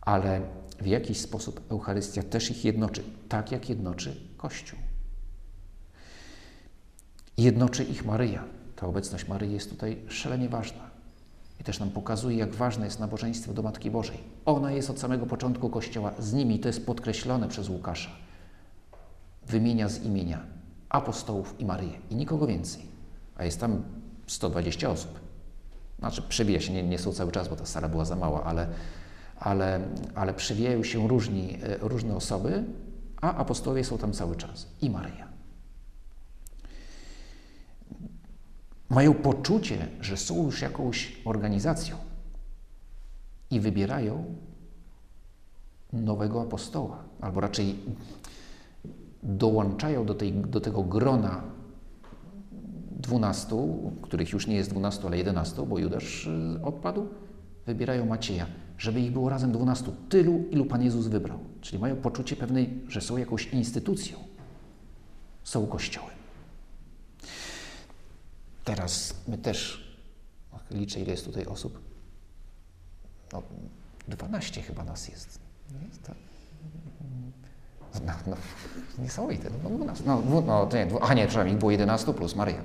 ale 0.00 0.40
w 0.80 0.86
jakiś 0.86 1.20
sposób 1.20 1.60
Eucharystia 1.70 2.22
też 2.22 2.50
ich 2.50 2.64
jednoczy, 2.64 3.02
tak 3.28 3.52
jak 3.52 3.68
jednoczy 3.68 4.16
Kościół. 4.36 4.78
Jednoczy 7.38 7.84
ich 7.84 8.04
Maryja. 8.04 8.44
Ta 8.76 8.86
obecność 8.86 9.28
Maryi 9.28 9.52
jest 9.52 9.70
tutaj 9.70 10.02
szalenie 10.08 10.48
ważna. 10.48 10.90
I 11.60 11.64
też 11.64 11.80
nam 11.80 11.90
pokazuje, 11.90 12.36
jak 12.36 12.54
ważne 12.54 12.84
jest 12.84 13.00
nabożeństwo 13.00 13.54
do 13.54 13.62
Matki 13.62 13.90
Bożej. 13.90 14.18
Ona 14.44 14.72
jest 14.72 14.90
od 14.90 14.98
samego 14.98 15.26
początku 15.26 15.70
Kościoła 15.70 16.12
z 16.18 16.32
nimi, 16.32 16.58
to 16.58 16.68
jest 16.68 16.86
podkreślone 16.86 17.48
przez 17.48 17.68
Łukasza. 17.68 18.10
Wymienia 19.46 19.88
z 19.88 20.02
imienia 20.02 20.46
apostołów 20.88 21.54
i 21.58 21.64
Maryję 21.64 21.98
i 22.10 22.14
nikogo 22.14 22.46
więcej. 22.46 22.82
A 23.36 23.44
jest 23.44 23.60
tam 23.60 23.82
120 24.26 24.90
osób. 24.90 25.20
Znaczy 25.98 26.22
przebija 26.22 26.60
się, 26.60 26.72
nie, 26.72 26.82
nie 26.82 26.98
są 26.98 27.12
cały 27.12 27.32
czas, 27.32 27.48
bo 27.48 27.56
ta 27.56 27.66
sala 27.66 27.88
była 27.88 28.04
za 28.04 28.16
mała, 28.16 28.44
ale, 28.44 28.68
ale, 29.38 29.80
ale 30.14 30.34
przewijają 30.34 30.84
się 30.84 31.08
różni, 31.08 31.58
e, 31.62 31.76
różne 31.80 32.16
osoby, 32.16 32.64
a 33.20 33.34
apostołowie 33.34 33.84
są 33.84 33.98
tam 33.98 34.12
cały 34.12 34.36
czas. 34.36 34.66
I 34.82 34.90
Maryja. 34.90 35.28
Mają 38.88 39.14
poczucie, 39.14 39.88
że 40.00 40.16
są 40.16 40.44
już 40.44 40.62
jakąś 40.62 41.20
organizacją 41.24 41.96
i 43.50 43.60
wybierają 43.60 44.24
nowego 45.92 46.42
apostoła, 46.42 47.04
albo 47.20 47.40
raczej 47.40 47.78
dołączają 49.22 50.06
do, 50.06 50.14
tej, 50.14 50.32
do 50.32 50.60
tego 50.60 50.82
grona 50.82 51.53
dwunastu, 52.94 53.90
których 54.02 54.32
już 54.32 54.46
nie 54.46 54.56
jest 54.56 54.70
dwunastu, 54.70 55.06
ale 55.06 55.18
jedenastu, 55.18 55.66
bo 55.66 55.78
Judasz 55.78 56.26
y, 56.26 56.60
odpadł, 56.62 57.08
wybierają 57.66 58.06
Macieja, 58.06 58.46
żeby 58.78 59.00
ich 59.00 59.12
było 59.12 59.28
razem 59.28 59.52
dwunastu, 59.52 59.92
tylu, 60.08 60.44
ilu 60.50 60.64
Pan 60.64 60.82
Jezus 60.82 61.06
wybrał. 61.06 61.38
Czyli 61.60 61.78
mają 61.78 61.96
poczucie 61.96 62.36
pewnej, 62.36 62.84
że 62.88 63.00
są 63.00 63.16
jakąś 63.16 63.46
instytucją, 63.46 64.18
są 65.44 65.66
Kościołem. 65.66 66.14
Teraz 68.64 69.14
my 69.28 69.38
też 69.38 69.84
Liczę, 70.70 71.00
ile 71.00 71.10
jest 71.10 71.24
tutaj 71.24 71.46
osób. 71.46 71.80
No, 73.32 73.42
12 74.08 74.62
chyba 74.62 74.84
nas 74.84 75.08
jest. 75.08 75.38
No, 78.06 78.12
no, 78.26 78.36
niesamowite. 78.98 79.50
No, 79.64 79.70
12, 79.70 80.04
no, 80.06 80.22
no, 80.46 80.68
nie, 80.72 81.02
a 81.02 81.14
nie, 81.14 81.26
przepraszam, 81.26 81.52
ich 81.52 81.58
było 81.58 81.70
11 81.70 82.14
plus 82.14 82.36
Maryja. 82.36 82.62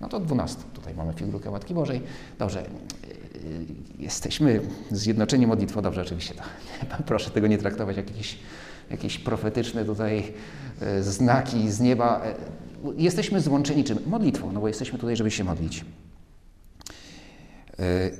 No 0.00 0.08
to 0.08 0.20
12. 0.20 0.62
Tutaj 0.74 0.94
mamy 0.94 1.12
figurkę 1.12 1.50
Matki 1.50 1.74
Bożej. 1.74 2.02
Dobrze, 2.38 2.64
jesteśmy 3.98 4.60
zjednoczeni 4.90 5.46
modlitwą. 5.46 5.82
Dobrze, 5.82 6.02
oczywiście. 6.02 6.34
To, 6.34 6.42
proszę 7.06 7.30
tego 7.30 7.46
nie 7.46 7.58
traktować 7.58 7.96
jak 7.96 8.10
jakieś, 8.10 8.38
jakieś 8.90 9.18
profetyczne 9.18 9.84
tutaj 9.84 10.32
e, 10.80 11.02
znaki 11.02 11.70
z 11.70 11.80
nieba. 11.80 12.22
E, 12.24 12.34
jesteśmy 12.96 13.40
złączeni 13.40 13.84
czym? 13.84 13.98
Modlitwą, 14.06 14.52
no 14.52 14.60
bo 14.60 14.68
jesteśmy 14.68 14.98
tutaj, 14.98 15.16
żeby 15.16 15.30
się 15.30 15.44
modlić. 15.44 15.84
E, 17.78 18.10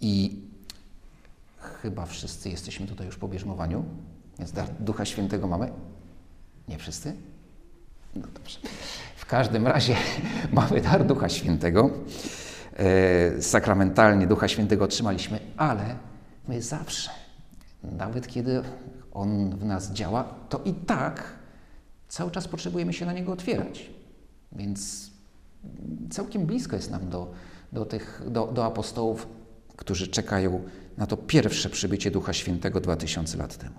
I 0.00 0.42
chyba 1.82 2.06
wszyscy 2.06 2.50
jesteśmy 2.50 2.86
tutaj 2.86 3.06
już 3.06 3.16
po 3.16 3.28
bierzmowaniu, 3.28 3.84
więc 4.38 4.52
Ducha 4.80 5.04
Świętego 5.04 5.46
mamy. 5.46 5.72
Nie 6.68 6.78
wszyscy? 6.78 7.12
No 8.16 8.26
dobrze. 8.34 8.58
W 9.16 9.26
każdym 9.26 9.66
razie 9.66 9.96
mamy 10.52 10.80
dar 10.80 11.06
Ducha 11.06 11.28
Świętego. 11.28 11.90
E, 12.76 13.42
sakramentalnie 13.42 14.26
Ducha 14.26 14.48
Świętego 14.48 14.84
otrzymaliśmy, 14.84 15.40
ale 15.56 15.96
my 16.48 16.62
zawsze, 16.62 17.10
nawet 17.82 18.26
kiedy 18.26 18.62
On 19.12 19.56
w 19.56 19.64
nas 19.64 19.92
działa, 19.92 20.24
to 20.48 20.60
i 20.64 20.74
tak 20.74 21.38
cały 22.08 22.30
czas 22.30 22.48
potrzebujemy 22.48 22.92
się 22.92 23.06
na 23.06 23.12
Niego 23.12 23.32
otwierać. 23.32 23.90
Więc 24.52 25.10
całkiem 26.10 26.46
blisko 26.46 26.76
jest 26.76 26.90
nam 26.90 27.08
do, 27.08 27.32
do, 27.72 27.84
tych, 27.84 28.22
do, 28.30 28.46
do 28.46 28.64
apostołów, 28.64 29.28
którzy 29.76 30.08
czekają 30.08 30.62
na 30.96 31.06
to 31.06 31.16
pierwsze 31.16 31.70
przybycie 31.70 32.10
Ducha 32.10 32.32
Świętego 32.32 32.80
2000 32.80 33.38
lat 33.38 33.56
temu. 33.56 33.78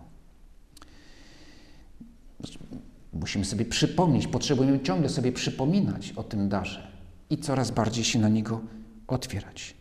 Musimy 3.14 3.46
sobie 3.46 3.66
przypomnieć, 3.66 4.28
potrzebujemy 4.28 4.80
ciągle 4.80 5.10
sobie 5.10 5.32
przypominać 5.32 6.12
o 6.12 6.24
tym 6.24 6.50
darze 6.50 6.88
i 7.30 7.38
coraz 7.38 7.72
bardziej 7.72 8.04
się 8.04 8.20
na 8.20 8.30
niego 8.30 8.62
otwierać. 9.08 9.76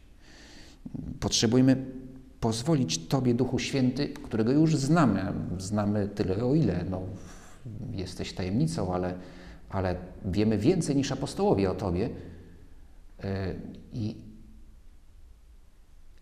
Potrzebujemy 1.20 1.84
pozwolić 2.40 2.98
Tobie, 2.98 3.34
Duchu 3.34 3.58
Święty, 3.58 4.08
którego 4.08 4.52
już 4.52 4.76
znamy, 4.76 5.32
znamy 5.58 6.08
tyle 6.08 6.44
o 6.44 6.54
ile, 6.54 6.84
no, 6.90 7.02
jesteś 7.92 8.32
tajemnicą, 8.32 8.94
ale, 8.94 9.14
ale 9.70 9.96
wiemy 10.24 10.58
więcej 10.58 10.96
niż 10.96 11.12
apostołowie 11.12 11.70
o 11.70 11.74
Tobie. 11.74 12.10
E, 13.24 13.54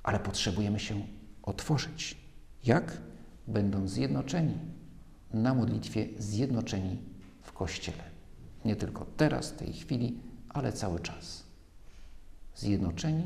ale 0.03 0.19
potrzebujemy 0.19 0.79
się 0.81 1.03
otworzyć. 1.43 2.17
Jak? 2.65 2.99
Będąc 3.49 3.91
zjednoczeni 3.91 4.55
na 5.43 5.55
modlitwie, 5.55 6.09
zjednoczeni 6.19 6.99
w 7.43 7.53
Kościele. 7.53 8.05
Nie 8.65 8.77
tylko 8.77 9.07
teraz, 9.17 9.51
w 9.51 9.57
tej 9.57 9.73
chwili, 9.73 10.19
ale 10.49 10.73
cały 10.73 11.01
czas 11.01 11.45
zjednoczeni 12.57 13.25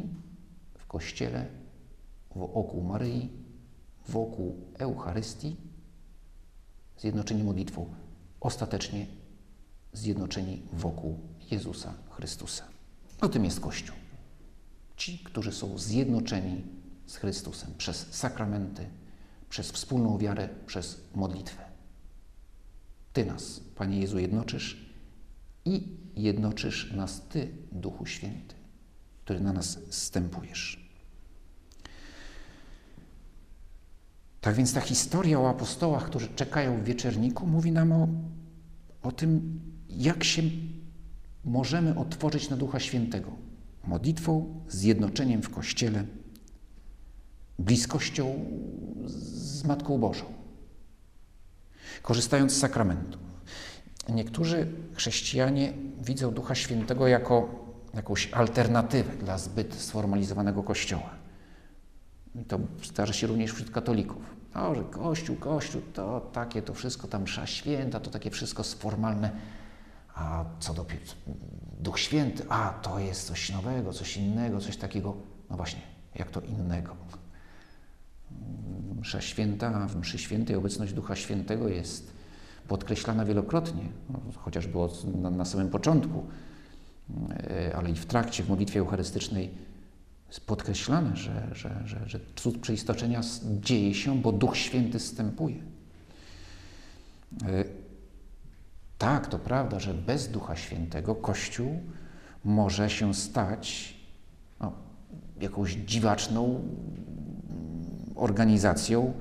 w 0.78 0.86
Kościele, 0.86 1.46
wokół 2.36 2.82
Maryi, 2.82 3.30
wokół 4.08 4.56
Eucharystii, 4.78 5.56
zjednoczeni 6.98 7.42
modlitwą, 7.44 7.94
ostatecznie 8.40 9.06
zjednoczeni 9.92 10.62
wokół 10.72 11.18
Jezusa 11.50 11.94
Chrystusa. 12.10 12.64
O 13.20 13.28
tym 13.28 13.44
jest 13.44 13.60
Kościół. 13.60 13.96
Ci, 14.96 15.18
którzy 15.18 15.52
są 15.52 15.78
zjednoczeni 15.78 16.64
z 17.06 17.16
Chrystusem 17.16 17.74
przez 17.78 18.06
sakramenty, 18.10 18.86
przez 19.48 19.70
wspólną 19.70 20.18
wiarę, 20.18 20.48
przez 20.66 21.00
modlitwę. 21.14 21.69
Ty 23.12 23.24
nas, 23.24 23.60
Panie 23.74 24.00
Jezu, 24.00 24.18
jednoczysz 24.18 24.90
i 25.64 25.88
jednoczysz 26.16 26.92
nas 26.92 27.28
Ty, 27.28 27.48
Duchu 27.72 28.06
Święty 28.06 28.60
który 29.30 29.40
na 29.40 29.52
nas 29.52 29.78
zstępujesz. 29.90 30.90
Tak 34.40 34.54
więc 34.54 34.74
ta 34.74 34.80
historia 34.80 35.40
o 35.40 35.48
apostołach, 35.48 36.06
którzy 36.06 36.28
czekają 36.28 36.80
w 36.80 36.84
wieczerniku, 36.84 37.46
mówi 37.46 37.72
nam 37.72 37.92
o, 37.92 38.08
o 39.02 39.12
tym, 39.12 39.60
jak 39.88 40.24
się 40.24 40.42
możemy 41.44 41.98
otworzyć 41.98 42.50
na 42.50 42.56
Ducha 42.56 42.80
Świętego. 42.80 43.30
Modlitwą, 43.84 44.60
zjednoczeniem 44.68 45.42
w 45.42 45.50
Kościele, 45.50 46.04
bliskością 47.58 48.44
z 49.06 49.64
Matką 49.64 49.98
Bożą, 49.98 50.24
korzystając 52.02 52.52
z 52.52 52.58
sakramentów. 52.58 53.20
Niektórzy 54.08 54.66
chrześcijanie 54.94 55.72
widzą 56.00 56.30
Ducha 56.30 56.54
Świętego 56.54 57.08
jako 57.08 57.60
jakąś 57.94 58.32
alternatywę 58.32 59.12
dla 59.16 59.38
zbyt 59.38 59.74
sformalizowanego 59.74 60.62
Kościoła. 60.62 61.10
I 62.34 62.44
to 62.44 62.58
zdarza 62.84 63.12
się 63.12 63.26
również 63.26 63.52
wśród 63.52 63.70
katolików. 63.70 64.22
O, 64.54 64.74
że 64.74 64.84
Kościół, 64.84 65.36
Kościół, 65.36 65.82
to 65.94 66.20
takie 66.32 66.62
to 66.62 66.74
wszystko, 66.74 67.08
tam 67.08 67.22
msza 67.22 67.46
święta, 67.46 68.00
to 68.00 68.10
takie 68.10 68.30
wszystko 68.30 68.64
sformalne. 68.64 69.30
A 70.14 70.44
co 70.60 70.74
do 70.74 70.86
Duch 71.80 72.00
Święty, 72.00 72.44
a 72.48 72.70
to 72.82 72.98
jest 72.98 73.26
coś 73.26 73.52
nowego, 73.52 73.92
coś 73.92 74.16
innego, 74.16 74.60
coś 74.60 74.76
takiego. 74.76 75.16
No 75.50 75.56
właśnie, 75.56 75.80
jak 76.14 76.30
to 76.30 76.40
innego? 76.40 76.96
Msza 79.00 79.20
święta, 79.20 79.86
w 79.86 79.96
mszy 79.96 80.18
świętej 80.18 80.56
obecność 80.56 80.92
Ducha 80.92 81.16
Świętego 81.16 81.68
jest 81.68 82.12
podkreślana 82.68 83.24
wielokrotnie, 83.24 83.82
chociażby 84.36 84.78
na, 85.14 85.30
na 85.30 85.44
samym 85.44 85.68
początku 85.68 86.26
E, 87.30 87.76
ale 87.76 87.90
i 87.90 87.94
w 87.94 88.06
trakcie, 88.06 88.42
w 88.42 88.48
modlitwie 88.48 88.80
eucharystycznej 88.80 89.50
jest 90.28 90.46
podkreślane, 90.46 91.16
że, 91.16 91.48
że, 91.52 91.82
że, 91.84 92.08
że 92.08 92.20
cud 92.36 92.58
przeistoczenia 92.58 93.20
dzieje 93.60 93.94
się, 93.94 94.22
bo 94.22 94.32
Duch 94.32 94.56
Święty 94.56 94.98
zstępuje. 94.98 95.62
E, 97.46 97.64
tak, 98.98 99.26
to 99.26 99.38
prawda, 99.38 99.80
że 99.80 99.94
bez 99.94 100.28
Ducha 100.28 100.56
Świętego 100.56 101.14
Kościół 101.14 101.80
może 102.44 102.90
się 102.90 103.14
stać 103.14 103.94
no, 104.60 104.72
jakąś 105.40 105.72
dziwaczną 105.72 106.62
organizacją, 108.20 109.12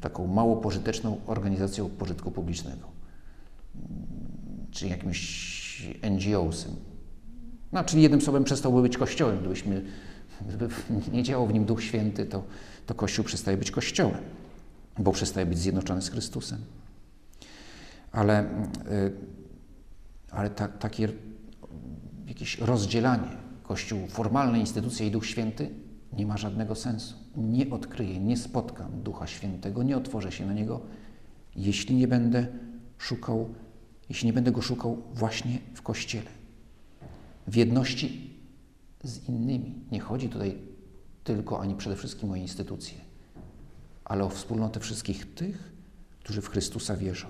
taką 0.00 0.26
mało 0.26 0.56
pożyteczną 0.56 1.20
organizacją 1.26 1.88
pożytku 1.88 2.30
publicznego, 2.30 2.86
czy 4.70 4.88
jakimś 4.88 5.60
NGOsem. 6.10 6.76
No, 7.72 7.84
czyli 7.84 8.02
jednym 8.02 8.20
słowem 8.20 8.44
przestałby 8.44 8.82
być 8.82 8.98
Kościołem. 8.98 9.38
Gdybyśmy, 9.38 9.84
gdyby 10.48 10.68
nie 11.12 11.22
działał 11.22 11.46
w 11.46 11.52
nim 11.52 11.64
Duch 11.64 11.82
Święty, 11.82 12.26
to, 12.26 12.44
to 12.86 12.94
Kościół 12.94 13.24
przestaje 13.24 13.56
być 13.56 13.70
Kościołem, 13.70 14.20
bo 14.98 15.12
przestaje 15.12 15.46
być 15.46 15.58
zjednoczony 15.58 16.02
z 16.02 16.08
Chrystusem. 16.08 16.58
Ale, 18.12 18.44
y, 18.44 19.12
ale 20.30 20.50
ta, 20.50 20.68
takie 20.68 21.08
jakieś 22.26 22.58
rozdzielanie 22.58 23.28
Kościół, 23.62 24.06
formalne 24.08 24.60
instytucje 24.60 25.06
i 25.06 25.10
Duch 25.10 25.26
Święty 25.26 25.70
nie 26.12 26.26
ma 26.26 26.36
żadnego 26.36 26.74
sensu. 26.74 27.14
Nie 27.36 27.70
odkryję, 27.70 28.20
nie 28.20 28.36
spotkam 28.36 29.02
Ducha 29.02 29.26
Świętego, 29.26 29.82
nie 29.82 29.96
otworzę 29.96 30.32
się 30.32 30.46
na 30.46 30.52
Niego, 30.52 30.80
jeśli 31.56 31.96
nie 31.96 32.08
będę 32.08 32.46
szukał 32.98 33.54
jeśli 34.10 34.26
nie 34.26 34.32
będę 34.32 34.52
go 34.52 34.62
szukał 34.62 35.02
właśnie 35.14 35.58
w 35.74 35.82
Kościele, 35.82 36.30
w 37.46 37.56
jedności 37.56 38.30
z 39.04 39.28
innymi. 39.28 39.74
Nie 39.92 40.00
chodzi 40.00 40.28
tutaj 40.28 40.58
tylko 41.24 41.60
ani 41.60 41.74
przede 41.74 41.96
wszystkim 41.96 42.30
o 42.30 42.36
instytucje, 42.36 42.98
ale 44.04 44.24
o 44.24 44.28
wspólnotę 44.28 44.80
wszystkich 44.80 45.34
tych, 45.34 45.72
którzy 46.20 46.42
w 46.42 46.48
Chrystusa 46.48 46.96
wierzą. 46.96 47.28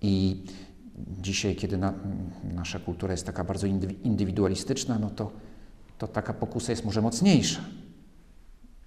I 0.00 0.44
dzisiaj, 1.20 1.56
kiedy 1.56 1.78
na, 1.78 1.94
nasza 2.54 2.78
kultura 2.78 3.12
jest 3.12 3.26
taka 3.26 3.44
bardzo 3.44 3.66
indywidualistyczna, 4.02 4.98
no 4.98 5.10
to, 5.10 5.32
to 6.02 6.08
taka 6.08 6.32
pokusa 6.34 6.72
jest 6.72 6.84
może 6.84 7.02
mocniejsza. 7.02 7.60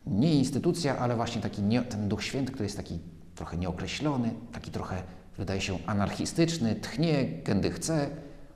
Nie 0.05 0.35
instytucja, 0.35 0.97
ale 0.97 1.15
właśnie 1.15 1.41
taki 1.41 1.61
nie, 1.61 1.81
ten 1.81 2.09
Duch 2.09 2.23
Święty, 2.23 2.51
który 2.51 2.65
jest 2.65 2.77
taki 2.77 2.99
trochę 3.35 3.57
nieokreślony, 3.57 4.33
taki 4.51 4.71
trochę 4.71 5.03
wydaje 5.37 5.61
się 5.61 5.77
anarchistyczny, 5.85 6.75
tchnie, 6.75 7.41
kiedy 7.45 7.71
chce. 7.71 8.09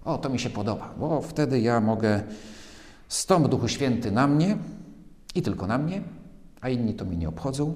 O, 0.06 0.18
to 0.18 0.30
mi 0.30 0.40
się 0.40 0.50
podoba, 0.50 0.94
bo 1.00 1.22
wtedy 1.22 1.60
ja 1.60 1.80
mogę 1.80 2.24
stąp 3.08 3.48
Duchu 3.48 3.68
Święty 3.68 4.12
na 4.12 4.28
mnie 4.28 4.58
i 5.36 5.42
tylko 5.42 5.68
na 5.68 5.78
mnie, 5.78 6.02
a 6.62 6.70
inni 6.70 6.94
to 6.94 7.06
mnie 7.06 7.18
nie 7.18 7.30
obchodzą. 7.30 7.74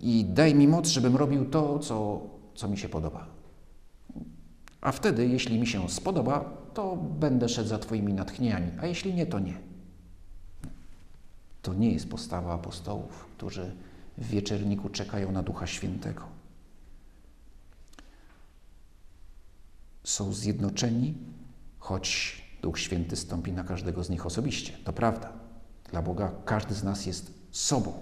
I 0.00 0.24
daj 0.24 0.54
mi 0.54 0.68
moc, 0.68 0.88
żebym 0.88 1.16
robił 1.16 1.44
to, 1.44 1.78
co, 1.78 2.20
co 2.54 2.68
mi 2.68 2.78
się 2.78 2.88
podoba. 2.88 3.26
A 4.80 4.92
wtedy, 4.92 5.26
jeśli 5.26 5.58
mi 5.58 5.66
się 5.66 5.88
spodoba, 5.88 6.65
to 6.76 6.96
będę 6.96 7.48
szedł 7.48 7.68
za 7.68 7.78
Twoimi 7.78 8.12
natchnieniami, 8.12 8.70
a 8.80 8.86
jeśli 8.86 9.14
nie, 9.14 9.26
to 9.26 9.38
nie. 9.38 9.58
To 11.62 11.74
nie 11.74 11.92
jest 11.92 12.10
postawa 12.10 12.54
apostołów, 12.54 13.26
którzy 13.36 13.76
w 14.18 14.28
wieczerniku 14.28 14.88
czekają 14.88 15.32
na 15.32 15.42
Ducha 15.42 15.66
Świętego. 15.66 16.22
Są 20.04 20.32
zjednoczeni, 20.32 21.14
choć 21.78 22.42
Duch 22.62 22.78
Święty 22.78 23.16
stąpi 23.16 23.52
na 23.52 23.64
każdego 23.64 24.04
z 24.04 24.10
nich 24.10 24.26
osobiście. 24.26 24.72
To 24.84 24.92
prawda. 24.92 25.32
Dla 25.90 26.02
Boga 26.02 26.32
każdy 26.44 26.74
z 26.74 26.84
nas 26.84 27.06
jest 27.06 27.32
sobą. 27.50 27.92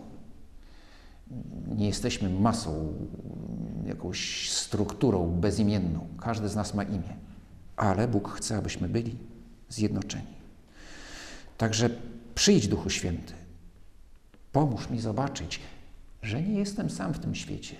Nie 1.76 1.86
jesteśmy 1.86 2.30
masą, 2.30 2.94
jakąś 3.86 4.50
strukturą 4.50 5.30
bezimienną. 5.30 6.06
Każdy 6.20 6.48
z 6.48 6.56
nas 6.56 6.74
ma 6.74 6.82
imię. 6.82 7.16
Ale 7.76 8.08
Bóg 8.08 8.28
chce, 8.28 8.56
abyśmy 8.56 8.88
byli 8.88 9.16
zjednoczeni. 9.68 10.34
Także 11.58 11.90
przyjdź, 12.34 12.68
Duchu 12.68 12.90
Święty. 12.90 13.34
Pomóż 14.52 14.90
mi 14.90 15.00
zobaczyć, 15.00 15.60
że 16.22 16.42
nie 16.42 16.58
jestem 16.58 16.90
sam 16.90 17.14
w 17.14 17.18
tym 17.18 17.34
świecie, 17.34 17.76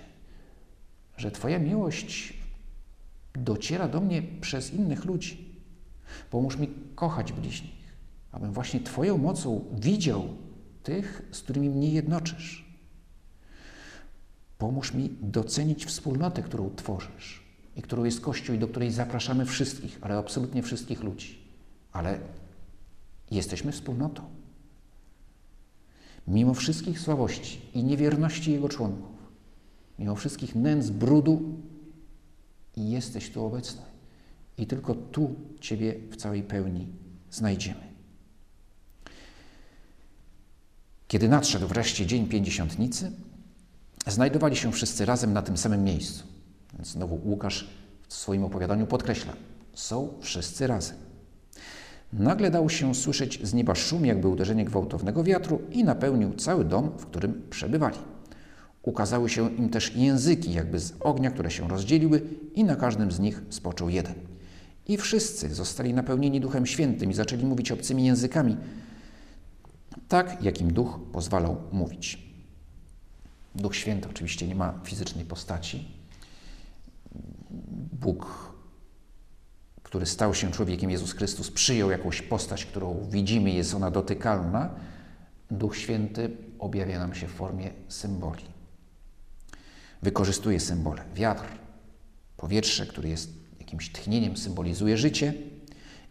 że 1.17 1.31
Twoja 1.31 1.59
miłość 1.59 2.33
dociera 3.33 3.87
do 3.87 4.01
mnie 4.01 4.23
przez 4.41 4.73
innych 4.73 5.05
ludzi. 5.05 5.55
Pomóż 6.31 6.57
mi 6.57 6.69
kochać 6.95 7.31
bliźnich, 7.31 7.95
abym 8.31 8.53
właśnie 8.53 8.79
Twoją 8.79 9.17
mocą 9.17 9.65
widział 9.79 10.27
tych, 10.83 11.21
z 11.31 11.41
którymi 11.41 11.69
mnie 11.69 11.89
jednoczysz. 11.89 12.65
Pomóż 14.57 14.93
mi 14.93 15.09
docenić 15.21 15.85
wspólnotę, 15.85 16.43
którą 16.43 16.75
tworzysz 16.75 17.44
i 17.75 17.81
którą 17.81 18.03
jest 18.03 18.21
Kościół 18.21 18.55
i 18.55 18.59
do 18.59 18.67
której 18.67 18.91
zapraszamy 18.91 19.45
wszystkich, 19.45 19.99
ale 20.01 20.17
absolutnie 20.17 20.63
wszystkich 20.63 21.03
ludzi. 21.03 21.37
Ale 21.91 22.19
jesteśmy 23.31 23.71
wspólnotą. 23.71 24.23
Mimo 26.27 26.53
wszystkich 26.53 26.99
słabości 26.99 27.61
i 27.73 27.83
niewierności 27.83 28.51
Jego 28.51 28.69
członków, 28.69 29.15
mimo 29.99 30.15
wszystkich 30.15 30.55
nędz, 30.55 30.89
brudu, 30.89 31.41
jesteś 32.77 33.29
tu 33.29 33.45
obecny. 33.45 33.81
I 34.57 34.67
tylko 34.67 34.95
tu 34.95 35.35
Ciebie 35.61 35.95
w 36.11 36.15
całej 36.15 36.43
pełni 36.43 36.87
znajdziemy. 37.31 37.95
Kiedy 41.07 41.29
nadszedł 41.29 41.67
wreszcie 41.67 42.05
dzień 42.05 42.27
pięćdziesiątnicy, 42.27 43.11
znajdowali 44.07 44.55
się 44.55 44.71
wszyscy 44.71 45.05
razem 45.05 45.33
na 45.33 45.41
tym 45.41 45.57
samym 45.57 45.83
miejscu. 45.83 46.34
Znowu 46.85 47.19
Łukasz 47.25 47.69
w 48.07 48.13
swoim 48.13 48.43
opowiadaniu 48.43 48.87
podkreśla: 48.87 49.33
są 49.73 50.13
wszyscy 50.21 50.67
razem. 50.67 50.97
Nagle 52.13 52.51
dał 52.51 52.69
się 52.69 52.95
słyszeć 52.95 53.39
z 53.43 53.53
nieba 53.53 53.75
szum, 53.75 54.05
jakby 54.05 54.27
uderzenie 54.27 54.65
gwałtownego 54.65 55.23
wiatru, 55.23 55.61
i 55.71 55.83
napełnił 55.83 56.33
cały 56.33 56.65
dom, 56.65 56.91
w 56.97 57.05
którym 57.05 57.41
przebywali. 57.49 57.97
Ukazały 58.81 59.29
się 59.29 59.55
im 59.55 59.69
też 59.69 59.95
języki, 59.95 60.53
jakby 60.53 60.79
z 60.79 60.93
ognia, 60.99 61.31
które 61.31 61.51
się 61.51 61.67
rozdzieliły, 61.67 62.21
i 62.55 62.63
na 62.63 62.75
każdym 62.75 63.11
z 63.11 63.19
nich 63.19 63.41
spoczął 63.49 63.89
jeden. 63.89 64.13
I 64.87 64.97
wszyscy 64.97 65.55
zostali 65.55 65.93
napełnieni 65.93 66.41
Duchem 66.41 66.65
Świętym 66.65 67.11
i 67.11 67.13
zaczęli 67.13 67.45
mówić 67.45 67.71
obcymi 67.71 68.05
językami, 68.05 68.57
tak 70.07 70.43
jak 70.43 70.61
im 70.61 70.73
Duch 70.73 70.99
pozwalał 71.11 71.57
mówić. 71.71 72.25
Duch 73.55 73.75
Święty 73.75 74.09
oczywiście 74.09 74.47
nie 74.47 74.55
ma 74.55 74.79
fizycznej 74.83 75.25
postaci. 75.25 76.04
Bóg, 77.91 78.53
który 79.83 80.05
stał 80.05 80.33
się 80.33 80.51
człowiekiem, 80.51 80.91
Jezus 80.91 81.13
Chrystus, 81.13 81.51
przyjął 81.51 81.91
jakąś 81.91 82.21
postać, 82.21 82.65
którą 82.65 83.07
widzimy, 83.09 83.51
jest 83.51 83.73
ona 83.73 83.91
dotykalna. 83.91 84.69
Duch 85.51 85.77
Święty 85.77 86.37
objawia 86.59 86.99
nam 86.99 87.15
się 87.15 87.27
w 87.27 87.31
formie 87.31 87.71
symboli. 87.87 88.43
Wykorzystuje 90.01 90.59
symbole. 90.59 91.03
Wiatr, 91.15 91.45
powietrze, 92.37 92.85
który 92.85 93.09
jest 93.09 93.29
jakimś 93.59 93.91
tchnieniem, 93.91 94.37
symbolizuje 94.37 94.97
życie, 94.97 95.33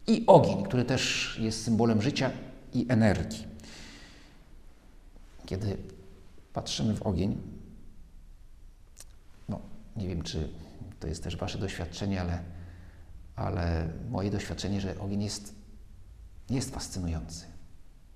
i 0.06 0.24
ogień, 0.26 0.62
który 0.64 0.84
też 0.84 1.36
jest 1.42 1.64
symbolem 1.64 2.02
życia 2.02 2.30
i 2.72 2.86
energii. 2.88 3.46
Kiedy 5.46 5.76
patrzymy 6.52 6.94
w 6.94 7.02
ogień, 7.02 7.36
no 9.48 9.60
nie 9.96 10.08
wiem, 10.08 10.22
czy 10.22 10.48
to 11.00 11.09
jest 11.09 11.24
też 11.24 11.37
Wasze 11.37 11.59
doświadczenie, 11.59 12.20
ale, 12.20 12.38
ale 13.37 13.88
moje 14.11 14.30
doświadczenie, 14.30 14.80
że 14.80 14.98
ogień 14.98 15.22
jest, 15.22 15.54
jest 16.50 16.74
fascynujący. 16.74 17.44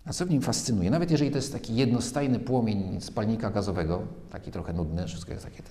A 0.04 0.12
co 0.12 0.26
w 0.26 0.30
nim 0.30 0.42
fascynuje? 0.42 0.90
Nawet 0.90 1.10
jeżeli 1.10 1.30
to 1.30 1.38
jest 1.38 1.52
taki 1.52 1.76
jednostajny 1.76 2.38
płomień 2.38 3.00
spalnika 3.00 3.50
gazowego, 3.50 4.06
taki 4.30 4.50
trochę 4.50 4.72
nudny, 4.72 5.06
wszystkie 5.06 5.34
takie 5.34 5.62
te, 5.62 5.70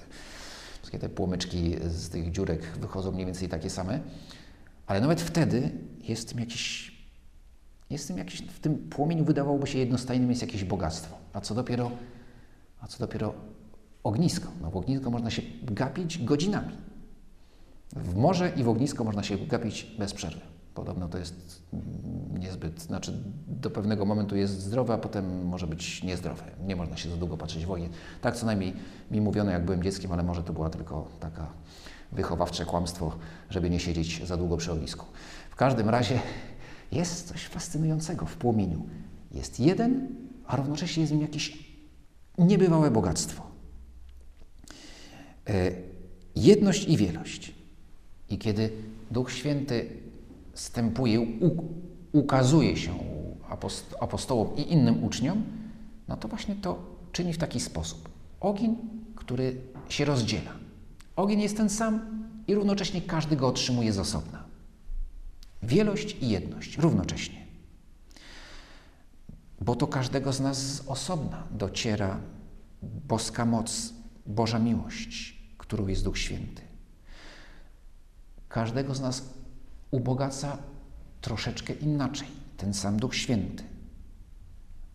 wszystkie 0.80 1.00
te 1.00 1.10
płomyczki 1.10 1.76
z 1.88 2.10
tych 2.10 2.32
dziurek 2.32 2.78
wychodzą 2.82 3.12
mniej 3.12 3.26
więcej 3.26 3.50
takie 3.50 3.70
same, 3.70 4.00
ale 4.88 5.02
nawet 5.02 5.22
wtedy 5.22 5.72
jest 6.04 6.24
w 6.24 6.26
tym 6.30 6.40
jakiś, 6.40 6.98
jest 7.90 8.04
w 8.04 8.08
tym, 8.08 8.18
jakiś, 8.18 8.42
w 8.42 8.60
tym 8.60 8.90
płomieniu 8.90 9.26
wydawałoby 9.26 9.68
się 9.68 9.80
jednostajnym 9.80 10.30
jest 10.30 10.42
jakieś 10.42 10.64
bogactwo. 10.64 11.18
A 11.34 11.42
co 11.42 11.56
dopiero, 11.56 11.92
a 12.82 12.88
co 12.88 13.00
dopiero 13.00 13.34
ognisko? 14.04 14.52
No 14.62 14.72
w 14.72 14.78
ognisko 14.78 15.12
można 15.12 15.30
się 15.30 15.42
gapić 15.64 16.24
godzinami. 16.24 16.74
W 17.96 18.16
morze 18.16 18.52
i 18.56 18.64
w 18.64 18.70
ognisko 18.70 19.04
można 19.04 19.24
się 19.24 19.38
gapić 19.38 19.96
bez 20.00 20.14
przerwy. 20.14 20.42
Podobno 20.74 21.08
to 21.08 21.18
jest 21.18 21.64
niezbyt, 22.40 22.82
znaczy 22.82 23.24
do 23.48 23.70
pewnego 23.70 24.06
momentu 24.06 24.36
jest 24.36 24.62
zdrowe, 24.62 24.94
a 24.94 24.98
potem 24.98 25.48
może 25.48 25.68
być 25.68 26.04
niezdrowe. 26.04 26.44
Nie 26.66 26.76
można 26.76 26.98
się 26.98 27.10
za 27.10 27.18
długo 27.18 27.38
patrzeć 27.38 27.66
w 27.66 27.72
ogień. 27.72 27.90
Tak 28.22 28.36
co 28.36 28.46
najmniej 28.46 28.74
mi 29.12 29.22
mówiono, 29.22 29.52
jak 29.52 29.66
byłem 29.66 29.84
dzieckiem, 29.84 30.12
ale 30.12 30.24
może 30.24 30.44
to 30.44 30.54
była 30.54 30.70
tylko 30.70 31.08
taka 31.20 31.48
wychowawcze 32.12 32.66
kłamstwo, 32.66 33.12
żeby 33.50 33.70
nie 33.70 33.80
siedzieć 33.80 34.28
za 34.28 34.38
długo 34.38 34.58
przy 34.58 34.72
ognisku. 34.72 35.06
W 35.50 35.56
każdym 35.56 35.90
razie 35.90 36.20
jest 36.92 37.28
coś 37.28 37.46
fascynującego 37.46 38.26
w 38.26 38.38
płomieniu. 38.38 38.86
Jest 39.32 39.60
jeden, 39.60 40.16
a 40.48 40.56
równocześnie 40.56 41.02
jest 41.02 41.14
w 41.14 41.16
nim 41.16 41.26
jakieś 41.26 41.68
niebywałe 42.38 42.92
bogactwo. 42.92 43.44
E, 45.50 45.72
jedność 46.36 46.88
i 46.88 46.98
wielość. 46.98 47.57
I 48.30 48.38
kiedy 48.38 48.70
Duch 49.12 49.32
Święty 49.32 49.90
stępuje, 50.54 51.28
ukazuje 52.12 52.78
się 52.78 52.94
apostołom 54.00 54.56
i 54.56 54.74
innym 54.74 55.04
uczniom, 55.04 55.44
no 56.08 56.18
to 56.18 56.28
właśnie 56.28 56.56
to 56.56 56.80
czyni 57.12 57.34
w 57.34 57.38
taki 57.38 57.60
sposób. 57.60 58.10
Ogień, 58.40 58.76
który 59.16 59.62
się 59.90 60.06
rozdziela. 60.06 60.52
Ogień 61.16 61.42
jest 61.42 61.58
ten 61.58 61.70
sam 61.70 62.00
i 62.48 62.56
równocześnie 62.56 63.02
każdy 63.02 63.36
go 63.36 63.48
otrzymuje 63.48 63.94
z 63.94 64.00
osobna. 64.00 64.44
Wielość 65.64 66.18
i 66.22 66.30
jedność 66.30 66.78
równocześnie. 66.78 67.48
Bo 69.62 69.76
to 69.76 69.88
każdego 69.88 70.34
z 70.34 70.40
nas 70.40 70.58
z 70.58 70.88
osobna 70.88 71.44
dociera 71.52 72.20
boska 72.82 73.46
moc, 73.46 73.94
Boża 74.26 74.60
miłość, 74.60 75.38
którą 75.58 75.88
jest 75.88 76.04
Duch 76.04 76.18
Święty. 76.18 76.67
Każdego 78.50 78.96
z 78.96 79.02
nas 79.02 79.24
ubogaca 79.92 80.58
troszeczkę 81.22 81.74
inaczej 81.74 82.28
ten 82.58 82.74
sam 82.74 83.00
Duch 83.00 83.16
Święty. 83.16 83.64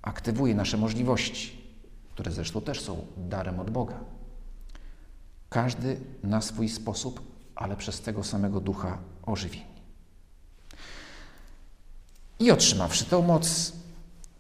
Aktywuje 0.03 0.55
nasze 0.55 0.77
możliwości, 0.77 1.63
które 2.11 2.31
zresztą 2.31 2.61
też 2.61 2.81
są 2.81 3.07
darem 3.17 3.61
od 3.61 3.71
Boga. 3.71 4.01
Każdy 5.51 6.01
na 6.23 6.41
swój 6.41 6.69
sposób, 6.69 7.21
ale 7.55 7.77
przez 7.77 8.01
tego 8.01 8.25
samego 8.25 8.61
Ducha 8.61 8.99
ożywieni. 9.27 9.73
I 12.39 12.51
otrzymawszy 12.51 13.05
tę 13.05 13.23
moc, 13.23 13.73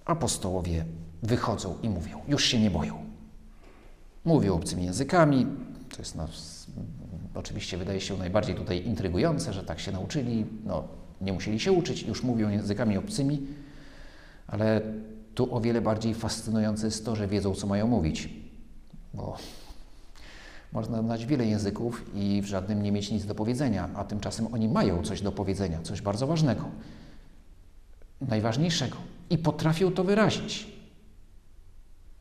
apostołowie 0.05 0.85
wychodzą 1.22 1.79
i 1.83 1.88
mówią: 1.88 2.20
Już 2.29 2.44
się 2.44 2.61
nie 2.61 2.70
boją. 2.70 3.05
Mówią 4.25 4.55
obcymi 4.55 4.85
językami. 4.85 5.46
To 5.90 5.98
jest 5.98 6.14
nas, 6.14 6.66
oczywiście 7.35 7.77
wydaje 7.77 8.01
się 8.01 8.16
najbardziej 8.16 8.55
tutaj 8.55 8.87
intrygujące, 8.87 9.53
że 9.53 9.64
tak 9.64 9.81
się 9.81 9.92
nauczyli. 9.92 10.47
No, 10.64 10.85
nie 11.21 11.33
musieli 11.33 11.61
się 11.61 11.73
uczyć, 11.73 12.03
już 12.03 12.23
mówią 12.23 12.49
językami 12.49 12.97
obcymi, 12.97 13.47
ale 14.47 14.81
tu 15.35 15.55
o 15.55 15.61
wiele 15.61 15.81
bardziej 15.81 16.14
fascynujące 16.14 16.87
jest 16.87 17.05
to, 17.05 17.16
że 17.16 17.29
wiedzą, 17.29 17.55
co 17.55 17.66
mają 17.66 17.87
mówić. 17.87 18.29
Bo 19.14 19.37
można 20.73 21.03
znać 21.03 21.27
wiele 21.27 21.47
języków 21.47 22.05
i 22.14 22.42
w 22.42 22.47
żadnym 22.47 22.83
nie 22.83 22.92
mieć 22.92 23.11
nic 23.11 23.27
do 23.27 23.35
powiedzenia, 23.35 23.88
a 23.95 24.05
tymczasem 24.05 24.55
oni 24.55 24.68
mają 24.68 25.03
coś 25.03 25.21
do 25.21 25.33
powiedzenia, 25.33 25.83
coś 25.83 26.03
bardzo 26.03 26.27
ważnego, 26.27 26.64
najważniejszego 28.21 28.97
i 29.31 29.38
potrafią 29.38 29.92
to 29.92 30.05
wyrazić. 30.05 30.66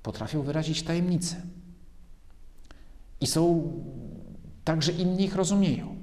Potrafią 0.04 0.42
wyrazić 0.42 0.84
tajemnicę. 0.84 1.36
I 3.22 3.28
są 3.28 3.72
tak, 4.64 4.84
że 4.84 4.92
inni 4.92 5.24
ich 5.24 5.36
rozumieją. 5.36 5.96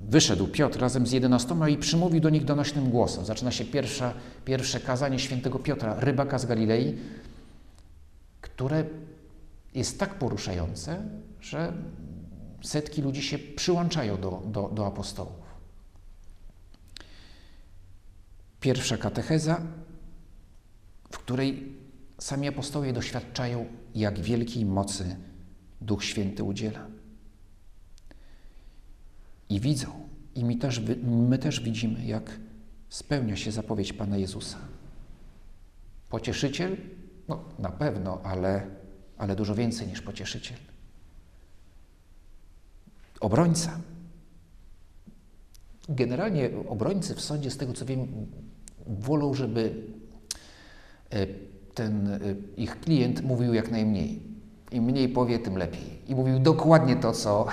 wyszedł 0.00 0.46
Piotr 0.46 0.80
razem 0.80 1.06
z 1.06 1.12
jedenastoma 1.12 1.68
i 1.68 1.76
przymówił 1.76 2.20
do 2.20 2.30
nich 2.30 2.44
donośnym 2.44 2.90
głosem. 2.90 3.24
Zaczyna 3.24 3.50
się 3.50 3.64
pierwsza, 3.64 4.14
pierwsze 4.44 4.80
kazanie 4.80 5.18
świętego 5.18 5.58
Piotra, 5.58 6.00
rybaka 6.00 6.38
z 6.38 6.46
Galilei, 6.46 6.98
które 8.40 8.84
jest 9.74 9.98
tak 9.98 10.14
poruszające, 10.14 11.02
że 11.40 11.72
setki 12.62 13.02
ludzi 13.02 13.22
się 13.22 13.38
przyłączają 13.38 14.20
do, 14.20 14.42
do, 14.46 14.68
do 14.68 14.86
apostołów. 14.86 15.48
Pierwsza 18.60 18.96
katecheza, 18.96 19.60
w 21.10 21.18
której 21.18 21.76
sami 22.18 22.48
apostołowie 22.48 22.92
doświadczają, 22.92 23.66
jak 23.94 24.20
wielkiej 24.20 24.64
mocy 24.64 25.16
Duch 25.80 26.04
Święty 26.04 26.44
udziela. 26.44 26.86
I 29.48 29.60
widzą, 29.60 30.08
i 30.34 30.44
my 30.44 30.56
też, 30.56 30.80
my 31.02 31.38
też 31.38 31.60
widzimy, 31.60 32.04
jak 32.04 32.40
spełnia 32.88 33.36
się 33.36 33.52
zapowiedź 33.52 33.92
Pana 33.92 34.16
Jezusa. 34.16 34.58
Pocieszyciel? 36.08 36.76
No, 37.28 37.44
na 37.58 37.70
pewno, 37.70 38.20
ale, 38.24 38.66
ale 39.18 39.36
dużo 39.36 39.54
więcej 39.54 39.86
niż 39.86 40.02
pocieszyciel. 40.02 40.58
Obrońca. 43.20 43.80
Generalnie 45.88 46.50
obrońcy 46.68 47.14
w 47.14 47.20
sądzie, 47.20 47.50
z 47.50 47.56
tego 47.56 47.72
co 47.72 47.84
wiem, 47.84 48.26
wolą, 48.86 49.34
żeby 49.34 49.86
e, 51.10 51.26
ten 51.74 52.08
e, 52.08 52.20
ich 52.56 52.80
klient 52.80 53.22
mówił 53.22 53.54
jak 53.54 53.70
najmniej. 53.70 54.27
Im 54.70 54.84
mniej 54.84 55.08
powie, 55.08 55.38
tym 55.38 55.56
lepiej. 55.56 56.02
I 56.06 56.14
mówił 56.14 56.38
dokładnie 56.38 56.96
to, 56.96 57.12
co, 57.12 57.46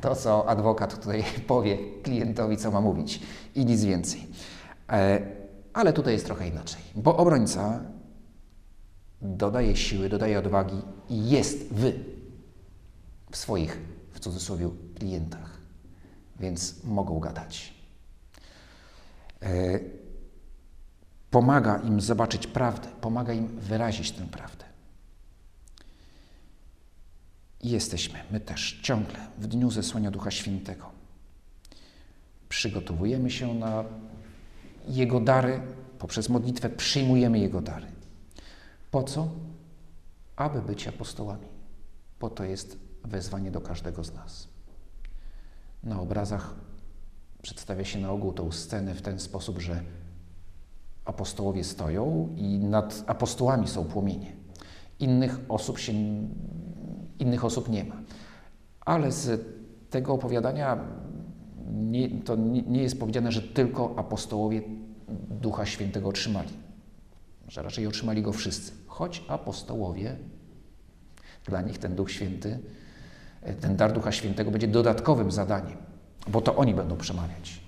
to, 0.00 0.16
co 0.16 0.48
adwokat 0.48 1.00
tutaj 1.00 1.24
powie 1.46 1.78
klientowi, 2.02 2.56
co 2.56 2.70
ma 2.70 2.80
mówić, 2.80 3.20
i 3.54 3.66
nic 3.66 3.84
więcej. 3.84 4.26
E, 4.88 5.20
ale 5.72 5.92
tutaj 5.92 6.12
jest 6.12 6.26
trochę 6.26 6.48
inaczej, 6.48 6.82
bo 6.94 7.16
obrońca 7.16 7.80
dodaje 9.22 9.76
siły, 9.76 10.08
dodaje 10.08 10.38
odwagi 10.38 10.82
i 11.08 11.30
jest 11.30 11.72
wy 11.72 11.92
w 13.30 13.36
swoich, 13.36 13.78
w 14.12 14.20
cudzysłowie, 14.20 14.70
klientach, 14.94 15.58
więc 16.40 16.84
mogą 16.84 17.20
gadać. 17.20 17.74
E, 19.42 19.80
pomaga 21.30 21.78
im 21.78 22.00
zobaczyć 22.00 22.46
prawdę, 22.46 22.88
pomaga 23.00 23.32
im 23.32 23.48
wyrazić 23.48 24.12
tę 24.12 24.26
prawdę. 24.26 24.71
I 27.62 27.70
jesteśmy, 27.70 28.18
my 28.30 28.40
też, 28.40 28.80
ciągle 28.82 29.16
w 29.38 29.46
dniu 29.46 29.70
zesłania 29.70 30.10
Ducha 30.10 30.30
Świętego. 30.30 30.90
Przygotowujemy 32.48 33.30
się 33.30 33.54
na 33.54 33.84
Jego 34.88 35.20
dary, 35.20 35.60
poprzez 35.98 36.28
modlitwę 36.28 36.70
przyjmujemy 36.70 37.38
Jego 37.38 37.60
dary. 37.60 37.86
Po 38.90 39.02
co? 39.02 39.28
Aby 40.36 40.62
być 40.62 40.88
apostołami. 40.88 41.46
Po 42.18 42.30
to 42.30 42.44
jest 42.44 42.78
wezwanie 43.04 43.50
do 43.50 43.60
każdego 43.60 44.04
z 44.04 44.14
nas. 44.14 44.48
Na 45.82 46.00
obrazach 46.00 46.54
przedstawia 47.42 47.84
się 47.84 47.98
na 47.98 48.10
ogół 48.10 48.32
tą 48.32 48.52
scenę 48.52 48.94
w 48.94 49.02
ten 49.02 49.20
sposób, 49.20 49.58
że 49.58 49.82
apostołowie 51.04 51.64
stoją 51.64 52.34
i 52.36 52.58
nad 52.58 53.04
apostołami 53.06 53.68
są 53.68 53.84
płomienie. 53.84 54.32
Innych 54.98 55.38
osób 55.48 55.78
się 55.78 55.92
innych 57.22 57.44
osób 57.44 57.68
nie 57.68 57.84
ma. 57.84 57.94
Ale 58.80 59.12
z 59.12 59.46
tego 59.90 60.12
opowiadania 60.12 60.78
nie, 61.72 62.10
to 62.10 62.36
nie, 62.36 62.62
nie 62.62 62.82
jest 62.82 63.00
powiedziane, 63.00 63.32
że 63.32 63.42
tylko 63.42 63.94
apostołowie 63.96 64.62
Ducha 65.30 65.66
Świętego 65.66 66.08
otrzymali, 66.08 66.52
że 67.48 67.62
raczej 67.62 67.86
otrzymali 67.86 68.22
go 68.22 68.32
wszyscy. 68.32 68.72
Choć 68.86 69.24
apostołowie, 69.28 70.16
dla 71.44 71.62
nich 71.62 71.78
ten 71.78 71.94
Duch 71.94 72.10
Święty, 72.10 72.58
ten 73.60 73.76
dar 73.76 73.92
Ducha 73.92 74.12
Świętego 74.12 74.50
będzie 74.50 74.68
dodatkowym 74.68 75.30
zadaniem, 75.30 75.76
bo 76.28 76.40
to 76.40 76.56
oni 76.56 76.74
będą 76.74 76.96
przemawiać. 76.96 77.60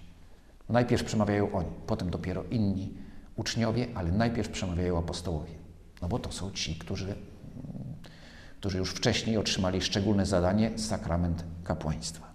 Najpierw 0.69 1.05
przemawiają 1.05 1.53
oni, 1.53 1.69
potem 1.87 2.11
dopiero 2.11 2.45
inni 2.51 2.95
uczniowie, 3.37 3.87
ale 3.95 4.13
najpierw 4.13 4.49
przemawiają 4.49 4.99
apostołowie. 4.99 5.53
No 6.03 6.09
bo 6.09 6.19
to 6.19 6.33
są 6.33 6.51
ci, 6.51 6.75
którzy 6.75 7.15
którzy 8.65 8.79
już 8.79 8.91
wcześniej 8.91 9.37
otrzymali 9.37 9.81
szczególne 9.81 10.27
zadanie 10.27 10.79
sakrament 10.79 11.45
kapłaństwa. 11.65 12.33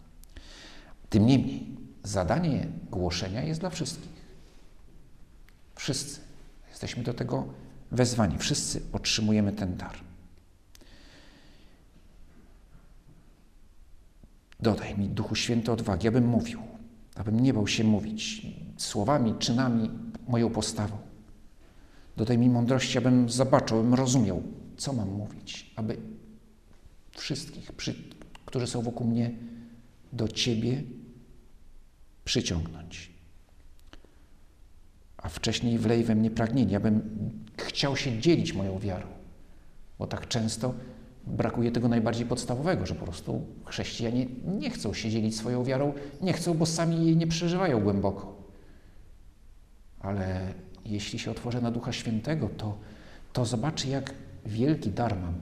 Tym 1.09 1.25
niemniej, 1.25 1.77
zadanie 2.03 2.67
głoszenia 2.91 3.43
jest 3.43 3.59
dla 3.59 3.69
wszystkich. 3.69 4.11
Wszyscy 5.75 6.21
jesteśmy 6.69 7.03
do 7.03 7.13
tego 7.13 7.47
wezwani, 7.91 8.37
wszyscy 8.37 8.81
otrzymujemy 8.93 9.51
ten 9.51 9.77
dar. 9.77 9.95
Dodaj 14.59 14.97
mi, 14.97 15.09
Duchu 15.09 15.35
Święty, 15.35 15.71
odwagi, 15.71 16.07
abym 16.07 16.27
mówił, 16.27 16.59
abym 17.15 17.39
nie 17.39 17.53
bał 17.53 17.67
się 17.67 17.83
mówić 17.83 18.47
słowami, 18.77 19.35
czynami, 19.39 19.91
moją 20.27 20.49
postawą. 20.49 20.97
Dodaj 22.17 22.37
mi 22.37 22.49
mądrości, 22.49 22.97
abym 22.97 23.29
zobaczył, 23.29 23.79
abym 23.79 23.93
rozumiał, 23.93 24.43
co 24.77 24.93
mam 24.93 25.09
mówić, 25.09 25.73
aby 25.75 26.18
wszystkich, 27.19 27.71
przy, 27.71 27.95
którzy 28.45 28.67
są 28.67 28.81
wokół 28.81 29.07
mnie, 29.07 29.31
do 30.13 30.27
Ciebie 30.27 30.83
przyciągnąć. 32.25 33.11
A 35.17 35.29
wcześniej 35.29 35.77
wlej 35.77 36.03
we 36.03 36.15
mnie 36.15 36.31
pragnienie, 36.31 36.77
abym 36.77 37.01
chciał 37.57 37.97
się 37.97 38.19
dzielić 38.19 38.53
moją 38.53 38.79
wiarą, 38.79 39.07
bo 39.99 40.07
tak 40.07 40.27
często 40.27 40.73
brakuje 41.27 41.71
tego 41.71 41.87
najbardziej 41.87 42.25
podstawowego, 42.25 42.85
że 42.85 42.95
po 42.95 43.05
prostu 43.05 43.45
chrześcijanie 43.65 44.25
nie 44.59 44.69
chcą 44.69 44.93
się 44.93 45.09
dzielić 45.09 45.37
swoją 45.37 45.63
wiarą, 45.63 45.93
nie 46.21 46.33
chcą, 46.33 46.53
bo 46.53 46.65
sami 46.65 47.05
jej 47.05 47.17
nie 47.17 47.27
przeżywają 47.27 47.79
głęboko. 47.79 48.35
Ale 49.99 50.53
jeśli 50.85 51.19
się 51.19 51.31
otworzę 51.31 51.61
na 51.61 51.71
Ducha 51.71 51.91
Świętego, 51.91 52.49
to, 52.57 52.77
to 53.33 53.45
zobaczy, 53.45 53.87
jak 53.87 54.13
wielki 54.45 54.89
dar 54.89 55.19
mam 55.19 55.33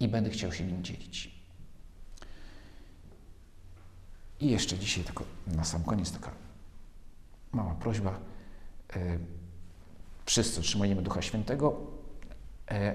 i 0.00 0.08
będę 0.08 0.30
chciał 0.30 0.52
się 0.52 0.64
nim 0.64 0.84
dzielić. 0.84 1.40
I 4.40 4.50
jeszcze 4.50 4.78
dzisiaj 4.78 5.04
tylko 5.04 5.24
na 5.46 5.64
sam 5.64 5.84
koniec 5.84 6.12
taka 6.12 6.30
mała 7.52 7.74
prośba. 7.74 8.10
E, 8.96 9.18
wszyscy 10.26 10.60
otrzymujemy 10.60 11.02
Ducha 11.02 11.22
Świętego, 11.22 11.76
e, 12.70 12.94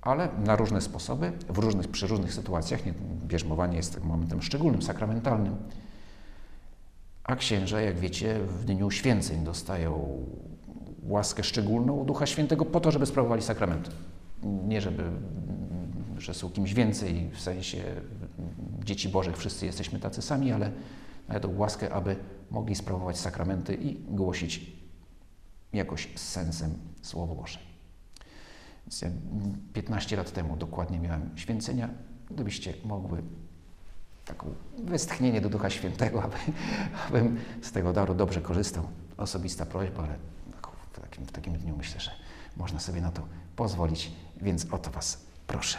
ale 0.00 0.28
na 0.44 0.56
różne 0.56 0.80
sposoby, 0.80 1.32
w 1.48 1.58
różnych, 1.58 1.88
przy 1.88 2.06
różnych 2.06 2.34
sytuacjach. 2.34 2.86
Nie, 2.86 2.94
bierzmowanie 3.26 3.76
jest 3.76 4.04
momentem 4.04 4.42
szczególnym, 4.42 4.82
sakramentalnym. 4.82 5.56
A 7.24 7.36
księża, 7.36 7.80
jak 7.80 7.98
wiecie, 7.98 8.40
w 8.40 8.64
dniu 8.64 8.90
święceń 8.90 9.44
dostają 9.44 10.24
łaskę 11.02 11.44
szczególną 11.44 12.04
Ducha 12.04 12.26
Świętego 12.26 12.64
po 12.64 12.80
to, 12.80 12.90
żeby 12.90 13.06
sprawowali 13.06 13.42
sakrament. 13.42 13.90
Nie 14.42 14.80
żeby 14.80 15.02
że 16.20 16.34
są 16.34 16.50
kimś 16.50 16.74
więcej, 16.74 17.30
w 17.34 17.40
sensie 17.40 17.84
dzieci 18.84 19.08
Bożych, 19.08 19.36
wszyscy 19.36 19.66
jesteśmy 19.66 19.98
tacy 19.98 20.22
sami, 20.22 20.52
ale 20.52 20.72
mają 21.28 21.40
tą 21.40 21.56
łaskę, 21.56 21.92
aby 21.92 22.16
mogli 22.50 22.74
sprawować 22.74 23.18
sakramenty 23.18 23.74
i 23.74 23.94
głosić 23.94 24.72
jakoś 25.72 26.08
z 26.14 26.28
sensem 26.28 26.74
Słowo 27.02 27.34
Boże. 27.34 27.58
Więc 28.86 29.02
ja 29.02 29.08
15 29.72 30.16
lat 30.16 30.32
temu 30.32 30.56
dokładnie 30.56 30.98
miałem 30.98 31.30
święcenia, 31.36 31.88
gdybyście 32.30 32.74
mogły 32.84 33.22
taką 34.24 34.54
westchnienie 34.78 35.40
do 35.40 35.48
Ducha 35.48 35.70
Świętego, 35.70 36.22
aby, 36.24 36.36
abym 37.08 37.40
z 37.62 37.72
tego 37.72 37.92
daru 37.92 38.14
dobrze 38.14 38.40
korzystał. 38.40 38.84
Osobista 39.16 39.66
prośba, 39.66 40.02
ale 40.02 40.14
w 40.92 41.00
takim, 41.00 41.26
w 41.26 41.32
takim 41.32 41.58
dniu 41.58 41.76
myślę, 41.76 42.00
że 42.00 42.10
można 42.56 42.80
sobie 42.80 43.00
na 43.00 43.10
to 43.10 43.22
pozwolić, 43.56 44.12
więc 44.40 44.72
o 44.72 44.78
to 44.78 44.90
Was 44.90 45.20
proszę. 45.46 45.78